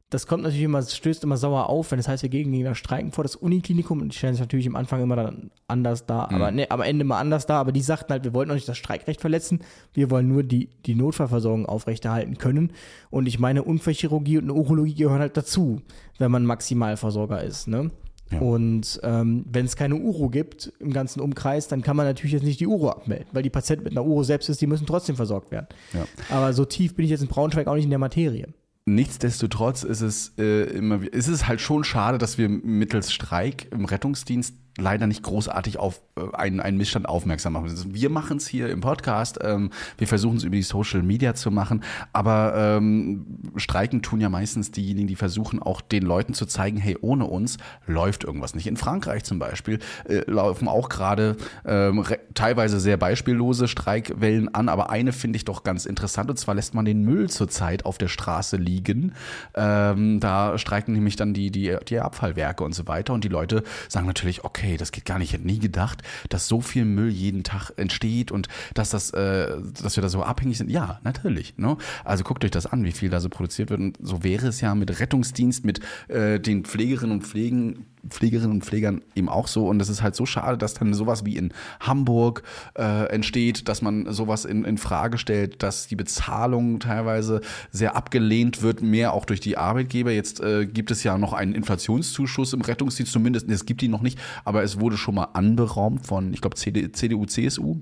[0.10, 2.80] das kommt natürlich immer, stößt immer sauer auf, wenn das heißt, wir gehen gegen das
[2.80, 3.24] Streiken vor.
[3.24, 6.36] Das Uniklinikum, und die stellen sich natürlich am Anfang immer dann anders da, mhm.
[6.36, 8.68] aber ne, am Ende immer anders da, aber die sagten halt, wir wollten auch nicht
[8.68, 9.60] das Streikrecht verletzen,
[9.94, 12.72] wir wollen nur die, die Notfallversorgung aufrechterhalten können.
[13.12, 15.82] Und ich meine, Unfallchirurgie und Urologie gehören halt dazu,
[16.18, 17.92] wenn man Maximalversorger ist, ne?
[18.32, 18.40] Ja.
[18.40, 22.44] Und ähm, wenn es keine Uro gibt im ganzen Umkreis, dann kann man natürlich jetzt
[22.44, 25.16] nicht die Uro abmelden, weil die Patienten mit einer Uro selbst ist, die müssen trotzdem
[25.16, 25.68] versorgt werden.
[25.94, 26.06] Ja.
[26.30, 28.48] Aber so tief bin ich jetzt in Braunschweig auch nicht in der Materie.
[28.96, 33.86] Nichtsdestotrotz ist es äh, immer, ist es halt schon schade, dass wir mittels Streik im
[33.86, 37.70] Rettungsdienst leider nicht großartig auf äh, einen, einen Missstand aufmerksam machen.
[37.70, 41.36] Also wir machen es hier im Podcast, ähm, wir versuchen es über die Social Media
[41.36, 46.46] zu machen, aber ähm, streiken tun ja meistens diejenigen, die versuchen auch den Leuten zu
[46.46, 47.58] zeigen, hey, ohne uns
[47.88, 48.68] läuft irgendwas nicht.
[48.68, 52.04] In Frankreich zum Beispiel äh, laufen auch gerade ähm,
[52.34, 56.74] teilweise sehr beispiellose Streikwellen an, aber eine finde ich doch ganz interessant und zwar lässt
[56.74, 59.14] man den Müll zurzeit auf der Straße liegen.
[59.56, 63.64] Ähm, da streiken nämlich dann die, die, die Abfallwerke und so weiter und die Leute
[63.88, 66.86] sagen natürlich, okay, hey, das geht gar nicht, ich hätte nie gedacht, dass so viel
[66.86, 70.70] Müll jeden Tag entsteht und dass das, äh, dass wir da so abhängig sind.
[70.70, 71.58] Ja, natürlich.
[71.58, 71.78] Ne?
[72.04, 73.80] Also guckt euch das an, wie viel da so produziert wird.
[73.80, 78.66] Und so wäre es ja mit Rettungsdienst, mit äh, den Pflegerinnen und Pflegen, Pflegerinnen und
[78.66, 79.68] Pflegern eben auch so.
[79.68, 82.44] Und das ist halt so schade, dass dann sowas wie in Hamburg
[82.78, 87.42] äh, entsteht, dass man sowas in, in Frage stellt, dass die Bezahlung teilweise
[87.72, 90.12] sehr abgelehnt wird, mehr auch durch die Arbeitgeber.
[90.12, 94.02] Jetzt äh, gibt es ja noch einen Inflationszuschuss im Rettungsdienst, zumindest, es gibt ihn noch
[94.02, 97.82] nicht, aber es wurde schon mal anberaumt von, ich glaube, CDU, CSU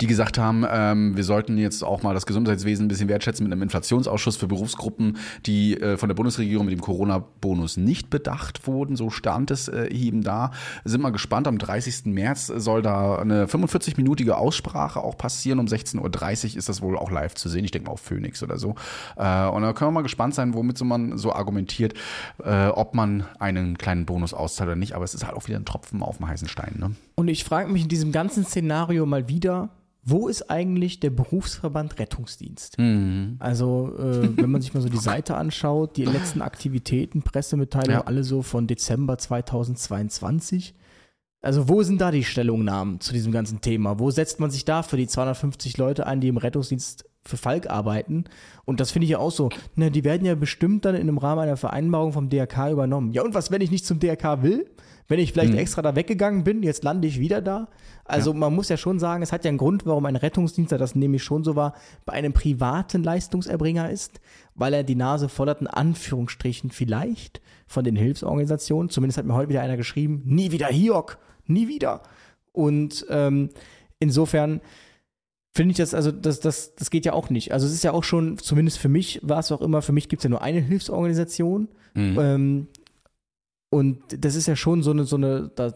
[0.00, 3.52] die gesagt haben, ähm, wir sollten jetzt auch mal das Gesundheitswesen ein bisschen wertschätzen mit
[3.52, 8.96] einem Inflationsausschuss für Berufsgruppen, die äh, von der Bundesregierung mit dem Corona-Bonus nicht bedacht wurden.
[8.96, 10.52] So stand es äh, eben da.
[10.84, 11.48] Sind mal gespannt.
[11.48, 12.06] Am 30.
[12.06, 15.58] März soll da eine 45-minütige Aussprache auch passieren.
[15.58, 17.64] Um 16.30 Uhr ist das wohl auch live zu sehen.
[17.64, 18.74] Ich denke mal auf Phoenix oder so.
[19.16, 21.94] Äh, und da können wir mal gespannt sein, womit so man so argumentiert,
[22.44, 24.94] äh, ob man einen kleinen Bonus auszahlt oder nicht.
[24.94, 26.74] Aber es ist halt auch wieder ein Tropfen auf dem heißen Stein.
[26.78, 26.92] Ne?
[27.14, 29.45] Und ich frage mich in diesem ganzen Szenario mal wieder,
[30.08, 32.78] wo ist eigentlich der Berufsverband Rettungsdienst?
[32.78, 33.36] Mhm.
[33.40, 38.06] Also, äh, wenn man sich mal so die Seite anschaut, die letzten Aktivitäten, Pressemitteilungen, ja.
[38.06, 40.74] alle so von Dezember 2022.
[41.42, 43.98] Also, wo sind da die Stellungnahmen zu diesem ganzen Thema?
[43.98, 47.68] Wo setzt man sich da für die 250 Leute ein, die im Rettungsdienst für Falk
[47.68, 48.24] arbeiten?
[48.64, 49.48] Und das finde ich ja auch so.
[49.74, 53.10] Na, die werden ja bestimmt dann in einem Rahmen einer Vereinbarung vom DRK übernommen.
[53.10, 54.70] Ja, und was, wenn ich nicht zum DRK will?
[55.08, 55.58] Wenn ich vielleicht mhm.
[55.58, 57.68] extra da weggegangen bin, jetzt lande ich wieder da.
[58.04, 58.38] Also ja.
[58.38, 61.22] man muss ja schon sagen, es hat ja einen Grund, warum ein Rettungsdienstler, das nämlich
[61.22, 64.20] schon so war, bei einem privaten Leistungserbringer ist,
[64.54, 68.90] weil er die Nase voll hat, in Anführungsstrichen vielleicht, von den Hilfsorganisationen.
[68.90, 72.02] Zumindest hat mir heute wieder einer geschrieben, nie wieder Hiok, nie wieder.
[72.52, 73.50] Und ähm,
[73.98, 74.60] insofern
[75.56, 77.52] finde ich das, also das, das, das geht ja auch nicht.
[77.52, 80.08] Also es ist ja auch schon, zumindest für mich war es auch immer, für mich
[80.08, 81.68] gibt es ja nur eine Hilfsorganisation.
[81.94, 82.18] Mhm.
[82.18, 82.68] Ähm,
[83.76, 85.70] und das ist ja schon so eine, so eine, da,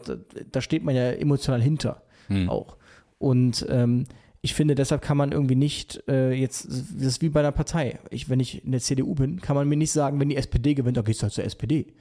[0.51, 2.48] da steht man ja emotional hinter hm.
[2.48, 2.78] auch.
[3.18, 4.07] Und ähm,
[4.40, 7.98] ich finde, deshalb kann man irgendwie nicht äh, jetzt, das ist wie bei einer Partei.
[8.09, 10.72] Ich, wenn ich in der CDU bin, kann man mir nicht sagen, wenn die SPD
[10.72, 11.92] gewinnt, dann gehst du halt zur SPD.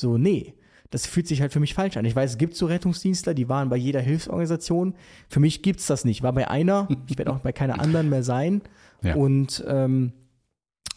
[0.00, 0.54] So, nee.
[0.90, 2.04] Das fühlt sich halt für mich falsch an.
[2.04, 4.94] Ich weiß, es gibt so Rettungsdienstler, die waren bei jeder Hilfsorganisation.
[5.28, 6.22] Für mich gibt es das nicht.
[6.22, 8.62] War bei einer, ich werde auch bei keiner anderen mehr sein.
[9.02, 9.16] Ja.
[9.16, 10.12] Und ähm,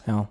[0.06, 0.28] ja,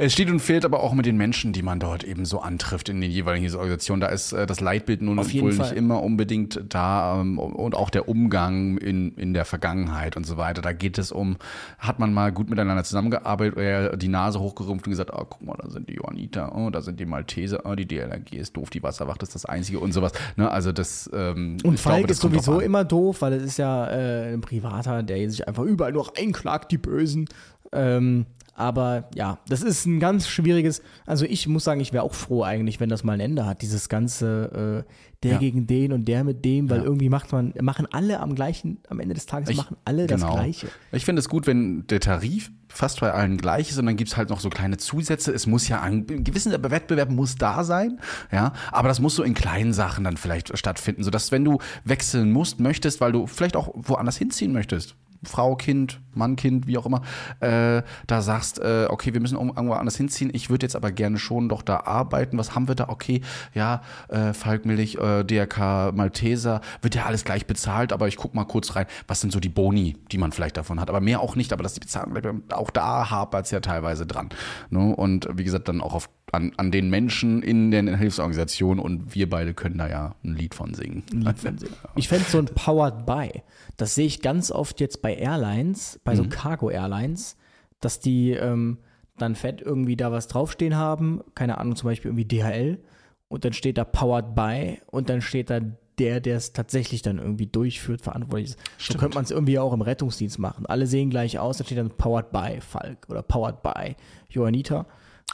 [0.00, 2.88] es steht und fehlt aber auch mit den Menschen, die man dort eben so antrifft
[2.88, 4.00] in den jeweiligen Organisationen.
[4.00, 5.66] Da ist äh, das Leitbild nun wohl Fall.
[5.66, 10.36] nicht immer unbedingt da ähm, und auch der Umgang in, in der Vergangenheit und so
[10.36, 10.62] weiter.
[10.62, 11.36] Da geht es um,
[11.80, 15.56] hat man mal gut miteinander zusammengearbeitet oder die Nase hochgerümpft und gesagt, oh, guck mal,
[15.60, 18.84] da sind die Johanniter, oh, da sind die Malteser, oh, die DLRG ist doof, die
[18.84, 20.12] Wasserwacht ist das Einzige und sowas.
[20.36, 23.88] Ne, also das ähm, Und Falk glaube, ist sowieso immer doof, weil es ist ja
[23.88, 27.28] äh, ein Privater, der sich einfach überall nur einklagt, die Bösen.
[27.72, 28.26] Ähm,
[28.58, 30.82] aber ja, das ist ein ganz schwieriges.
[31.06, 33.62] Also ich muss sagen, ich wäre auch froh eigentlich, wenn das mal ein Ende hat.
[33.62, 34.92] Dieses ganze äh,
[35.22, 35.38] der ja.
[35.38, 36.84] gegen den und der mit dem, weil ja.
[36.84, 40.26] irgendwie macht man, machen alle am gleichen, am Ende des Tages ich, machen alle genau.
[40.26, 40.68] das Gleiche.
[40.90, 44.10] Ich finde es gut, wenn der Tarif fast bei allen gleich ist und dann gibt
[44.10, 45.32] es halt noch so kleine Zusätze.
[45.32, 48.00] Es muss ja ein, ein gewisser Wettbewerb muss da sein,
[48.32, 52.32] ja, aber das muss so in kleinen Sachen dann vielleicht stattfinden, sodass wenn du wechseln
[52.32, 56.86] musst, möchtest, weil du vielleicht auch woanders hinziehen möchtest, Frau, Kind, Mann, Kind, wie auch
[56.86, 57.02] immer,
[57.40, 61.18] äh, da sagst, äh, okay, wir müssen irgendwo anders hinziehen, ich würde jetzt aber gerne
[61.18, 62.88] schon doch da arbeiten, was haben wir da?
[62.88, 63.22] Okay,
[63.54, 68.44] ja, äh, Falkmilch, äh, DRK, Malteser, wird ja alles gleich bezahlt, aber ich guck mal
[68.44, 71.36] kurz rein, was sind so die Boni, die man vielleicht davon hat, aber mehr auch
[71.36, 74.28] nicht, aber dass die Bezahlung, auch da hapert es ja teilweise dran.
[74.70, 74.94] Ne?
[74.94, 79.28] Und wie gesagt, dann auch auf an, an den Menschen in den Hilfsorganisationen und wir
[79.28, 81.02] beide können da ja ein Lied von singen.
[81.10, 81.74] Lied von singen.
[81.96, 83.42] Ich fände so ein Powered by.
[83.76, 86.30] Das sehe ich ganz oft jetzt bei Airlines, bei so mhm.
[86.30, 87.36] Cargo Airlines,
[87.80, 88.78] dass die ähm,
[89.16, 92.78] dann fett irgendwie da was draufstehen haben, keine Ahnung, zum Beispiel irgendwie DHL
[93.28, 95.60] und dann steht da Powered by und dann steht da
[95.98, 98.58] der, der es tatsächlich dann irgendwie durchführt, verantwortlich ist.
[98.78, 98.92] Stimmt.
[98.92, 100.66] So könnte man es irgendwie auch im Rettungsdienst machen.
[100.66, 103.96] Alle sehen gleich aus, da steht dann Powered by Falk oder Powered by
[104.30, 104.86] Johannita.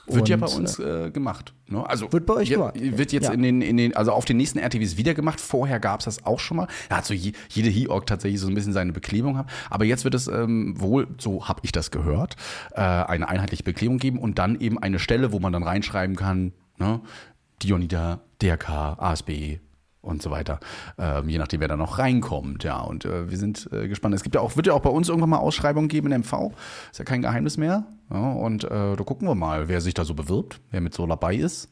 [0.07, 1.55] Wird und, ja bei uns äh, gemacht.
[1.67, 1.89] Ne?
[1.89, 2.75] Also wird bei euch ja, gemacht.
[2.77, 3.33] Wird jetzt ja.
[3.33, 5.41] in den, in den, also auf den nächsten RTWs wieder gemacht.
[5.41, 6.69] Vorher gab es das auch schon mal.
[6.91, 9.49] Ja, hat so je, jede HIOG tatsächlich so ein bisschen seine Beklebung haben.
[9.71, 12.37] Aber jetzt wird es ähm, wohl, so habe ich das gehört,
[12.73, 16.53] äh, eine einheitliche Beklebung geben und dann eben eine Stelle, wo man dann reinschreiben kann,
[16.79, 17.01] ne?
[17.63, 19.59] Dionida, DRK, ASB,
[20.05, 20.61] und so weiter.
[20.99, 22.81] Ähm, je nachdem, wer da noch reinkommt, ja.
[22.81, 24.15] Und äh, wir sind äh, gespannt.
[24.15, 26.53] Es gibt ja auch, wird ja auch bei uns irgendwann mal Ausschreibungen geben in MV.
[26.91, 27.85] Ist ja kein Geheimnis mehr.
[28.11, 31.07] Ja, und äh, da gucken wir mal, wer sich da so bewirbt, wer mit so
[31.07, 31.69] dabei ist.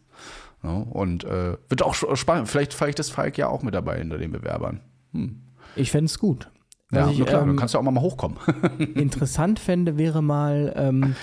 [0.63, 2.49] Ja, und äh, wird auch spannend.
[2.49, 4.81] Vielleicht, vielleicht ist Falk ja auch mit dabei hinter den Bewerbern.
[5.13, 5.43] Hm.
[5.77, 6.49] Ich fände es gut.
[6.93, 8.39] Ja, ich, klar, ähm, dann kannst du auch mal hochkommen.
[8.95, 10.73] interessant fände, wäre mal.
[10.77, 11.17] Ähm,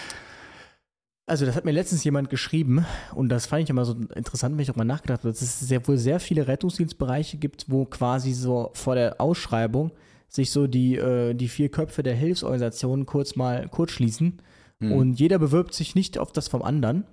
[1.29, 4.63] also das hat mir letztens jemand geschrieben und das fand ich immer so interessant, wenn
[4.63, 8.33] ich auch mal nachgedacht habe, dass es sehr, wohl sehr viele Rettungsdienstbereiche gibt, wo quasi
[8.33, 9.91] so vor der Ausschreibung
[10.27, 14.41] sich so die, äh, die vier Köpfe der Hilfsorganisationen kurz mal kurz schließen
[14.79, 14.91] mhm.
[14.91, 17.05] und jeder bewirbt sich nicht auf das vom anderen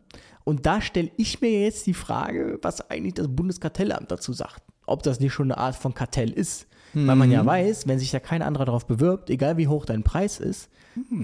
[0.44, 4.62] Und da stelle ich mir jetzt die Frage, was eigentlich das Bundeskartellamt dazu sagt.
[4.86, 6.68] Ob das nicht schon eine Art von Kartell ist.
[6.94, 10.02] Weil man ja weiß, wenn sich da kein anderer darauf bewirbt, egal wie hoch dein
[10.02, 10.70] Preis ist,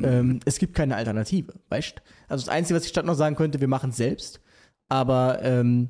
[0.03, 1.55] ähm, es gibt keine Alternative.
[1.71, 4.41] Weißt Also das Einzige, was die Stadt noch sagen könnte, wir machen es selbst.
[4.89, 5.89] Aber ähm,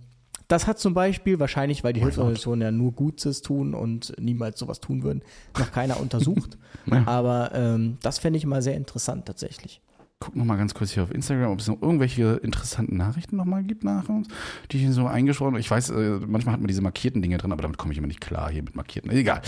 [0.48, 4.80] das hat zum Beispiel, wahrscheinlich, weil die Hilfsorganisationen ja nur Gutes tun und niemals sowas
[4.80, 5.22] tun würden,
[5.58, 6.58] noch keiner untersucht.
[6.84, 7.06] Ja.
[7.06, 9.80] Aber ähm, das fände ich mal sehr interessant tatsächlich.
[10.24, 13.44] Guck noch mal ganz kurz hier auf Instagram, ob es noch irgendwelche interessanten Nachrichten noch
[13.44, 14.28] mal gibt nach uns,
[14.70, 17.50] die ich hier so eingeschworen Ich weiß, äh, manchmal hat man diese markierten Dinge drin,
[17.50, 19.10] aber damit komme ich immer nicht klar hier mit markierten.
[19.10, 19.42] Egal.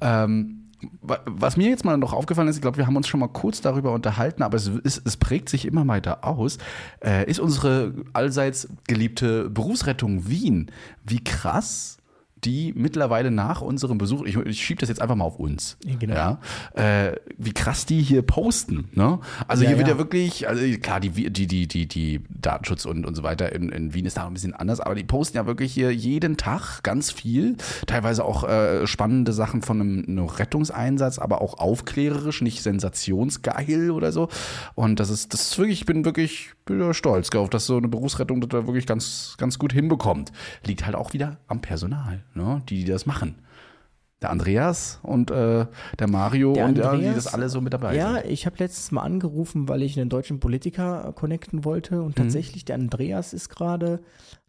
[0.00, 0.70] Ähm,
[1.02, 3.28] wa- was mir jetzt mal noch aufgefallen ist, ich glaube, wir haben uns schon mal
[3.28, 6.56] kurz darüber unterhalten, aber es, ist, es prägt sich immer weiter aus,
[7.04, 10.70] äh, ist unsere allseits geliebte Berufsrettung Wien.
[11.04, 11.98] Wie krass
[12.44, 15.96] die mittlerweile nach unserem Besuch, ich, ich schiebe das jetzt einfach mal auf uns, Ja,
[15.98, 16.14] genau.
[16.14, 16.38] ja,
[16.74, 18.88] äh, wie krass die hier posten.
[18.92, 19.18] Ne?
[19.48, 19.94] Also Ja, hier wird ja.
[19.94, 23.70] ja wirklich, also klar, die, die, die, die, die Datenschutz und, und so weiter in,
[23.70, 26.82] in Wien ist da ein bisschen anders, aber die posten ja wirklich hier jeden Tag
[26.82, 27.56] ganz viel.
[27.86, 34.12] Teilweise auch äh, spannende Sachen von einem, einem Rettungseinsatz, aber auch aufklärerisch, nicht sensationsgeil oder
[34.12, 34.28] so.
[34.74, 37.76] Und das ist, das ist wirklich, ich bin wirklich bin da stolz auf, dass so
[37.76, 40.32] eine Berufsrettung das da wirklich ganz, ganz gut hinbekommt.
[40.64, 42.62] Liegt halt auch wieder am Personal, ne?
[42.68, 43.36] die, die das machen.
[44.22, 45.66] Der Andreas und äh,
[45.98, 48.26] der Mario Der und ja, die Andreas- das alle so mit dabei Ja, sind.
[48.30, 52.04] ich habe letztes Mal angerufen, weil ich einen deutschen Politiker äh, connecten wollte Mhm.
[52.04, 54.00] und tatsächlich der Andreas ist gerade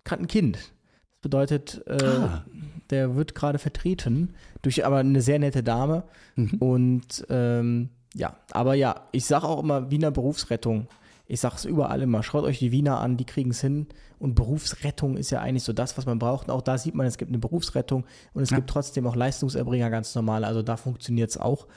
[0.06, 0.56] gerade ein Kind.
[0.56, 2.46] Das bedeutet, äh, Ah.
[2.92, 6.04] der wird gerade vertreten durch aber eine sehr nette Dame
[6.38, 6.54] Mhm.
[6.60, 10.88] und ähm, ja, aber ja, ich sage auch immer Wiener Berufsrettung.
[11.28, 13.88] Ich sage es überall immer, schaut euch die Wiener an, die kriegen es hin.
[14.20, 16.48] Und Berufsrettung ist ja eigentlich so das, was man braucht.
[16.48, 18.58] Und auch da sieht man, es gibt eine Berufsrettung und es Ja.
[18.58, 20.44] gibt trotzdem auch Leistungserbringer ganz normal.
[20.44, 21.68] Also da funktioniert es auch.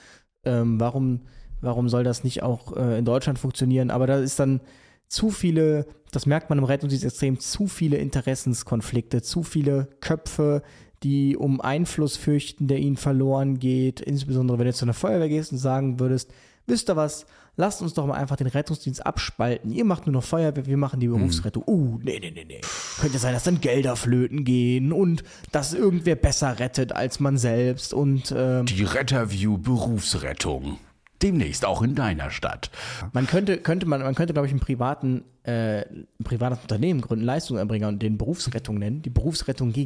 [0.44, 1.22] Ähm, warum,
[1.60, 3.90] warum soll das nicht auch äh, in Deutschland funktionieren?
[3.90, 4.60] Aber da ist dann
[5.08, 10.62] zu viele, das merkt man im Rettungsdienst extrem, zu viele Interessenskonflikte, zu viele Köpfe,
[11.02, 14.00] die um Einfluss fürchten, der ihnen verloren geht.
[14.00, 16.30] Insbesondere wenn du zu einer Feuerwehr gehst und sagen würdest,
[16.66, 17.24] wisst ihr was,
[17.58, 19.70] lasst uns doch mal einfach den Rettungsdienst abspalten.
[19.72, 21.64] Ihr macht nur noch Feuerwehr, wir machen die Berufsrettung.
[21.66, 22.60] Uh, nee, nee, nee, nee.
[23.00, 27.92] Könnte sein, dass dann Gelder flöten gehen und dass irgendwer besser rettet als man selbst
[27.92, 30.78] und ähm, Die Retterview Berufsrettung.
[31.20, 32.70] Demnächst auch in deiner Stadt.
[33.12, 37.24] Man könnte, könnte man, man könnte, glaube ich, einen privaten, äh, ein privates Unternehmen gründen,
[37.24, 39.84] Leistungserbringer und den Berufsrettung nennen, die Berufsrettung G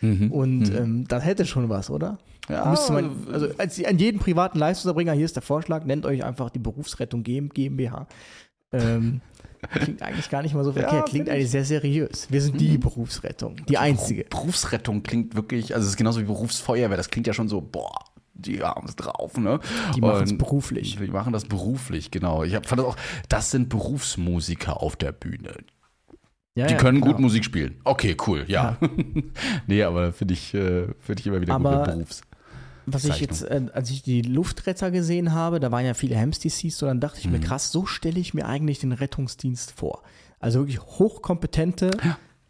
[0.00, 0.32] GmbH.
[0.32, 2.18] Und ähm, das hätte schon was, oder?
[2.48, 2.66] Ja.
[2.66, 6.50] Müsste man, also als, an jeden privaten Leistungserbringer, hier ist der Vorschlag, nennt euch einfach
[6.50, 8.06] die Berufsrettung GmbH.
[8.72, 9.20] Ähm,
[9.70, 12.26] klingt eigentlich gar nicht mal so verkehrt, klingt find eigentlich sehr seriös.
[12.30, 14.24] Wir sind die Berufsrettung, die einzige.
[14.24, 17.92] Berufsrettung klingt wirklich, also es ist genauso wie Berufsfeuerwehr, das klingt ja schon so, boah,
[18.34, 19.60] die haben es drauf, ne?
[19.94, 20.96] Die machen's Und beruflich.
[20.96, 22.42] Die machen das beruflich, genau.
[22.42, 22.96] Ich hab, fand das auch,
[23.28, 25.54] das sind Berufsmusiker auf der Bühne.
[26.56, 27.12] Ja, Die ja, können genau.
[27.12, 27.76] gut Musik spielen.
[27.84, 28.76] Okay, cool, ja.
[29.66, 32.22] nee, aber finde ich, äh, finde ich immer wieder Aber- gute Berufs.
[32.86, 36.76] Was ich jetzt, äh, als ich die Luftretter gesehen habe, da waren ja viele Hems-DCs,
[36.76, 37.42] so dann dachte ich mir, Mhm.
[37.42, 40.02] krass, so stelle ich mir eigentlich den Rettungsdienst vor.
[40.40, 41.90] Also wirklich hochkompetente,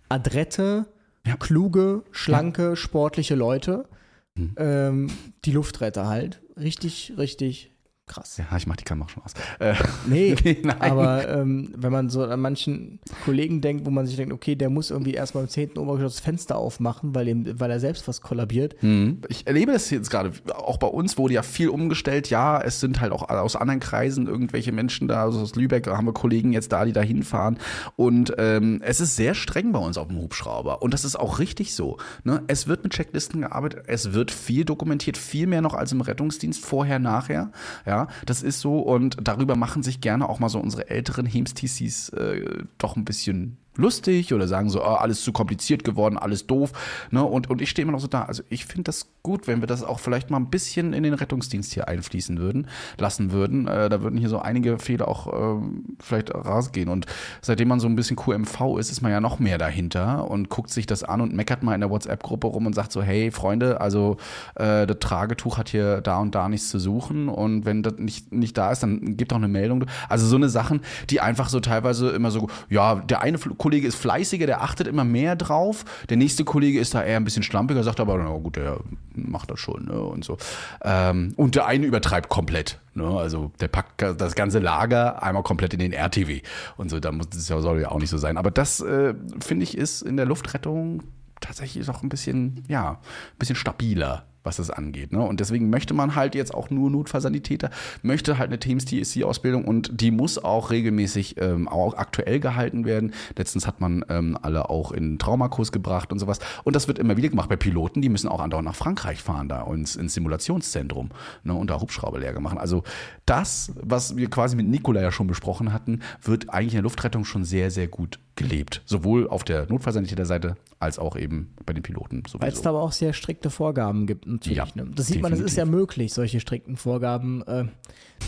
[0.09, 0.87] adrette,
[1.27, 1.37] Ja.
[1.37, 3.87] kluge, schlanke, sportliche Leute.
[4.35, 4.55] Mhm.
[4.57, 5.07] Ähm,
[5.45, 6.41] die Luftretter halt.
[6.57, 7.70] Richtig, richtig
[8.11, 8.37] krass.
[8.39, 9.33] Ja, ich mach die Kamera schon aus.
[9.59, 9.75] Äh,
[10.09, 10.81] Nee, Nein.
[10.81, 14.71] aber ähm, wenn man so an manchen Kollegen denkt, wo man sich denkt, okay, der
[14.71, 15.77] muss irgendwie erstmal im 10.
[15.79, 18.75] Obergeschoss das Fenster aufmachen, weil, ihm, weil er selbst was kollabiert.
[18.83, 19.23] Mhm.
[19.29, 20.33] Ich erlebe das jetzt gerade.
[20.55, 22.31] Auch bei uns wurde ja viel umgestellt.
[22.31, 25.23] Ja, es sind halt auch aus anderen Kreisen irgendwelche Menschen da.
[25.23, 27.59] Also aus Lübeck haben wir Kollegen jetzt da, die da hinfahren.
[27.97, 30.83] Und ähm, es ist sehr streng bei uns auf dem Hubschrauber.
[30.83, 31.99] Und das ist auch richtig so.
[32.25, 32.43] Ne?
[32.49, 33.85] Es wird mit Checklisten gearbeitet.
[33.87, 35.17] Es wird viel dokumentiert.
[35.17, 36.65] Viel mehr noch als im Rettungsdienst.
[36.65, 37.53] Vorher, nachher.
[37.87, 38.79] Ja, das ist so.
[38.79, 43.59] Und darüber machen sich gerne auch mal so unsere älteren Hems-TCs äh, doch ein bisschen
[43.77, 46.73] lustig oder sagen so, ah, alles zu kompliziert geworden, alles doof.
[47.11, 47.25] Ne?
[47.25, 48.25] Und, und ich stehe immer noch so da.
[48.25, 51.15] Also ich finde das gut, wenn wir das auch vielleicht mal ein bisschen in den
[51.15, 52.69] Rettungsdienst hier einfließen würden,
[52.99, 53.69] lassen würden.
[53.69, 56.89] Äh, da würden hier so einige Fehler auch ähm, vielleicht rausgehen.
[56.89, 57.07] Und
[57.43, 60.71] seitdem man so ein bisschen QMV ist, ist man ja noch mehr dahinter und guckt
[60.71, 63.81] sich das an und meckert mal in der WhatsApp-Gruppe rum und sagt so, hey Freunde,
[63.81, 64.17] also
[64.57, 68.33] äh, das Tragetuch hat hier da und da nichts zu suchen und wenn das nicht,
[68.33, 69.85] nicht da ist, dann gibt doch eine Meldung.
[70.09, 73.97] Also so eine Sachen, die einfach so teilweise immer so, ja, der eine Kollege ist
[73.97, 77.83] fleißiger, der achtet immer mehr drauf, der nächste Kollege ist da eher ein bisschen schlampiger,
[77.83, 78.79] sagt aber, na gut, der
[79.15, 80.37] macht das schon, ne, und so.
[80.83, 85.73] Ähm, und der eine übertreibt komplett, ne, also der packt das ganze Lager einmal komplett
[85.75, 86.43] in den RTW
[86.77, 88.37] und so, da muss das ja, soll ja auch nicht so sein.
[88.37, 91.03] Aber das, äh, finde ich, ist in der Luftrettung
[91.41, 94.25] tatsächlich auch ein bisschen, ja, ein bisschen stabiler.
[94.43, 95.13] Was das angeht.
[95.13, 95.21] Ne?
[95.21, 97.71] Und deswegen möchte man halt jetzt auch nur Notfallsanitäter,
[98.03, 103.13] möchte halt eine Teams TSC-Ausbildung und die muss auch regelmäßig ähm, auch aktuell gehalten werden.
[103.37, 106.39] Letztens hat man ähm, alle auch in Traumakurs gebracht und sowas.
[106.65, 109.49] Und das wird immer wieder gemacht bei Piloten, die müssen auch andauernd nach Frankreich fahren,
[109.49, 111.11] da ins, ins Simulationszentrum
[111.45, 111.55] ne?
[111.55, 112.59] und da Hubschrauberlehrge machen.
[112.59, 112.83] Also
[113.27, 117.25] das, was wir quasi mit Nikola ja schon besprochen hatten, wird eigentlich in der Luftrettung
[117.25, 118.83] schon sehr, sehr gut gelebt.
[118.87, 122.23] Sowohl auf der Notfallsanitäterseite als auch eben bei den Piloten.
[122.35, 124.59] Weil es da aber auch sehr strikte Vorgaben gibt natürlich.
[124.59, 124.87] Ja, ne?
[124.95, 127.65] Das sieht man, es ist ja möglich, solche strikten Vorgaben äh,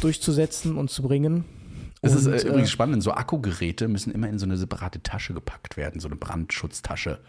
[0.00, 1.44] durchzusetzen und zu bringen.
[2.04, 5.76] Es ist äh, übrigens spannend, so Akkugeräte müssen immer in so eine separate Tasche gepackt
[5.76, 7.20] werden, so eine Brandschutztasche.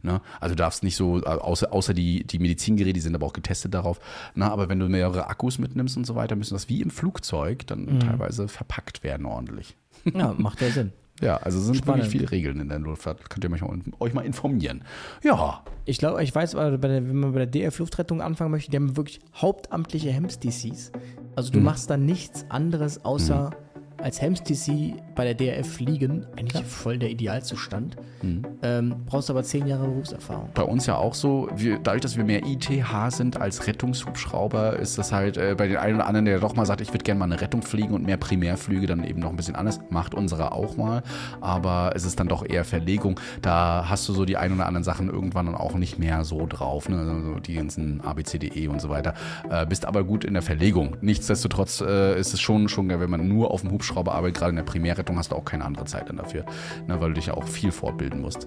[0.00, 0.22] Ne?
[0.40, 3.34] Also du darfst nicht so, äh, außer, außer die, die Medizingeräte, die sind aber auch
[3.34, 4.00] getestet darauf.
[4.34, 4.50] Ne?
[4.50, 7.84] Aber wenn du mehrere Akkus mitnimmst und so weiter, müssen das wie im Flugzeug dann
[7.84, 8.00] mhm.
[8.00, 9.76] teilweise verpackt werden ordentlich.
[10.04, 10.92] Ja, macht ja Sinn.
[11.22, 12.04] Ja, also sind Spannend.
[12.04, 13.30] wirklich viele Regeln in der Luftfahrt.
[13.30, 14.82] Könnt ihr euch mal, euch mal informieren.
[15.22, 15.62] Ja.
[15.84, 20.10] Ich glaube, ich weiß, wenn man bei der DF-Luftrettung anfangen möchte, die haben wirklich hauptamtliche
[20.10, 20.92] HEMS-DCs.
[21.36, 21.64] Also du hm.
[21.64, 23.61] machst dann nichts anderes außer hm
[24.02, 26.62] als HEMS-TC bei der DRF fliegen, eigentlich ja.
[26.62, 27.96] voll der Idealzustand.
[28.22, 28.42] Mhm.
[28.62, 30.50] Ähm, brauchst aber zehn Jahre Berufserfahrung.
[30.54, 34.98] Bei uns ja auch so, wir, dadurch, dass wir mehr ITH sind als Rettungshubschrauber, ist
[34.98, 37.18] das halt äh, bei den einen oder anderen, der doch mal sagt, ich würde gerne
[37.18, 39.80] mal eine Rettung fliegen und mehr Primärflüge, dann eben noch ein bisschen anders.
[39.90, 41.02] Macht unsere auch mal,
[41.40, 43.18] aber es ist dann doch eher Verlegung.
[43.40, 46.46] Da hast du so die ein oder anderen Sachen irgendwann dann auch nicht mehr so
[46.46, 46.98] drauf, ne?
[46.98, 49.14] also die ganzen ABCDE und so weiter.
[49.50, 50.96] Äh, bist aber gut in der Verlegung.
[51.00, 54.56] Nichtsdestotrotz äh, ist es schon, schon, wenn man nur auf dem Hubschrauber Hubschrauberarbeit, gerade in
[54.56, 56.44] der Primärrettung, hast du auch keine andere Zeit dann dafür,
[56.86, 58.46] ne, weil du dich ja auch viel fortbilden musst.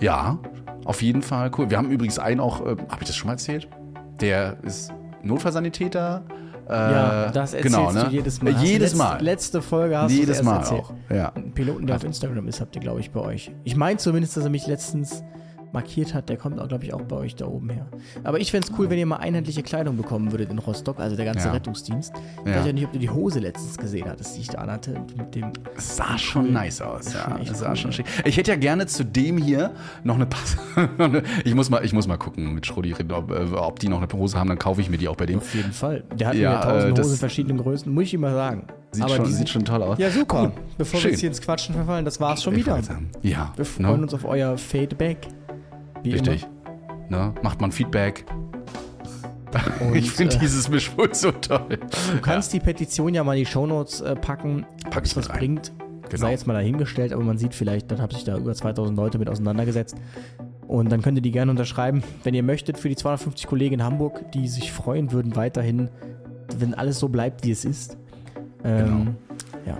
[0.00, 0.38] Ja,
[0.84, 1.70] auf jeden Fall cool.
[1.70, 3.68] Wir haben übrigens einen auch, äh, habe ich das schon mal erzählt?
[4.20, 6.22] Der ist Notfallsanitäter.
[6.68, 8.04] Äh, ja, das erzählst genau, ne?
[8.04, 8.52] du jedes Mal.
[8.62, 9.22] Jedes Mal.
[9.22, 10.80] Letzte Folge hast jedes du Mal erzählt.
[10.80, 10.94] auch.
[11.10, 11.32] Ja.
[11.34, 13.52] Ein Piloten, der auf Instagram ist, habt ihr, glaube ich, bei euch.
[13.64, 15.22] Ich meine zumindest, dass er mich letztens
[15.74, 17.86] markiert hat, der kommt auch, glaube ich, auch bei euch da oben her.
[18.22, 21.16] Aber ich fände es cool, wenn ihr mal einheitliche Kleidung bekommen würdet in Rostock, also
[21.16, 21.52] der ganze ja.
[21.52, 22.14] Rettungsdienst.
[22.44, 22.56] Ich ja.
[22.56, 24.94] weiß ja nicht, ob du die Hose letztens gesehen hattest, die ich da anhatte.
[25.16, 27.38] Mit dem sah schon nice aus, ja.
[27.44, 28.06] Das sah cool, schon schick.
[28.24, 30.56] Ich hätte ja gerne zu dem hier noch eine Pass.
[31.44, 34.12] ich, muss mal, ich muss mal gucken mit Schrodi, ob, äh, ob die noch eine
[34.12, 35.38] Hose haben, dann kaufe ich mir die auch bei dem.
[35.38, 36.04] Auf jeden Fall.
[36.14, 38.66] Der hat ja, mir tausend äh, Hosen in verschiedenen Größen, muss ich ihm mal sagen.
[38.92, 39.98] Sieht, Aber schon, sieht schon toll aus.
[39.98, 40.44] Ja, super.
[40.44, 40.52] Cool.
[40.78, 41.08] Bevor Schön.
[41.08, 42.80] wir jetzt hier ins Quatschen verfallen, das war's schon wieder.
[43.22, 43.52] Ja.
[43.56, 44.02] Wir freuen no.
[44.02, 45.18] uns auf euer Feedback.
[46.04, 46.46] Wie Richtig.
[47.08, 47.34] Ne?
[47.42, 48.24] Macht man Feedback.
[49.80, 51.78] Und, ich finde äh, dieses Mischpult so toll.
[51.78, 52.58] Du kannst ja.
[52.58, 54.66] die Petition ja mal in die Shownotes äh, packen.
[54.90, 55.38] Pack es was rein.
[55.38, 55.72] bringt.
[56.08, 56.20] Genau.
[56.20, 59.18] Sei jetzt mal dahingestellt, aber man sieht vielleicht, dann haben sich da über 2000 Leute
[59.18, 59.96] mit auseinandergesetzt.
[60.68, 63.82] Und dann könnt ihr die gerne unterschreiben, wenn ihr möchtet, für die 250 Kollegen in
[63.82, 65.88] Hamburg, die sich freuen würden, weiterhin,
[66.58, 67.96] wenn alles so bleibt, wie es ist.
[68.64, 69.14] Ähm, genau.
[69.66, 69.78] Ja.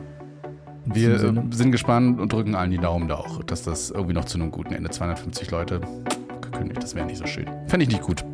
[0.86, 1.18] Wir
[1.50, 4.50] sind gespannt und drücken allen die Daumen da auch, dass das irgendwie noch zu einem
[4.50, 5.80] guten Ende 250 Leute
[6.28, 6.82] angekündigt.
[6.82, 7.46] Das wäre nicht so schön.
[7.66, 8.24] Fände ich nicht gut.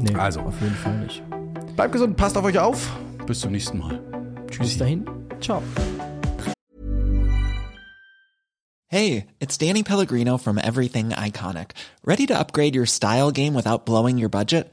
[0.00, 0.40] Nee, also.
[0.40, 1.22] auf jeden Fall nicht.
[1.76, 2.90] Bleibt gesund, passt auf euch auf.
[3.26, 4.00] Bis zum nächsten Mal.
[4.50, 4.68] Tschüss.
[4.68, 5.06] Bis dahin.
[5.40, 5.62] Ciao.
[8.90, 11.72] Hey, it's Danny Pellegrino from Everything Iconic.
[12.04, 14.72] Ready to upgrade your style game without blowing your budget?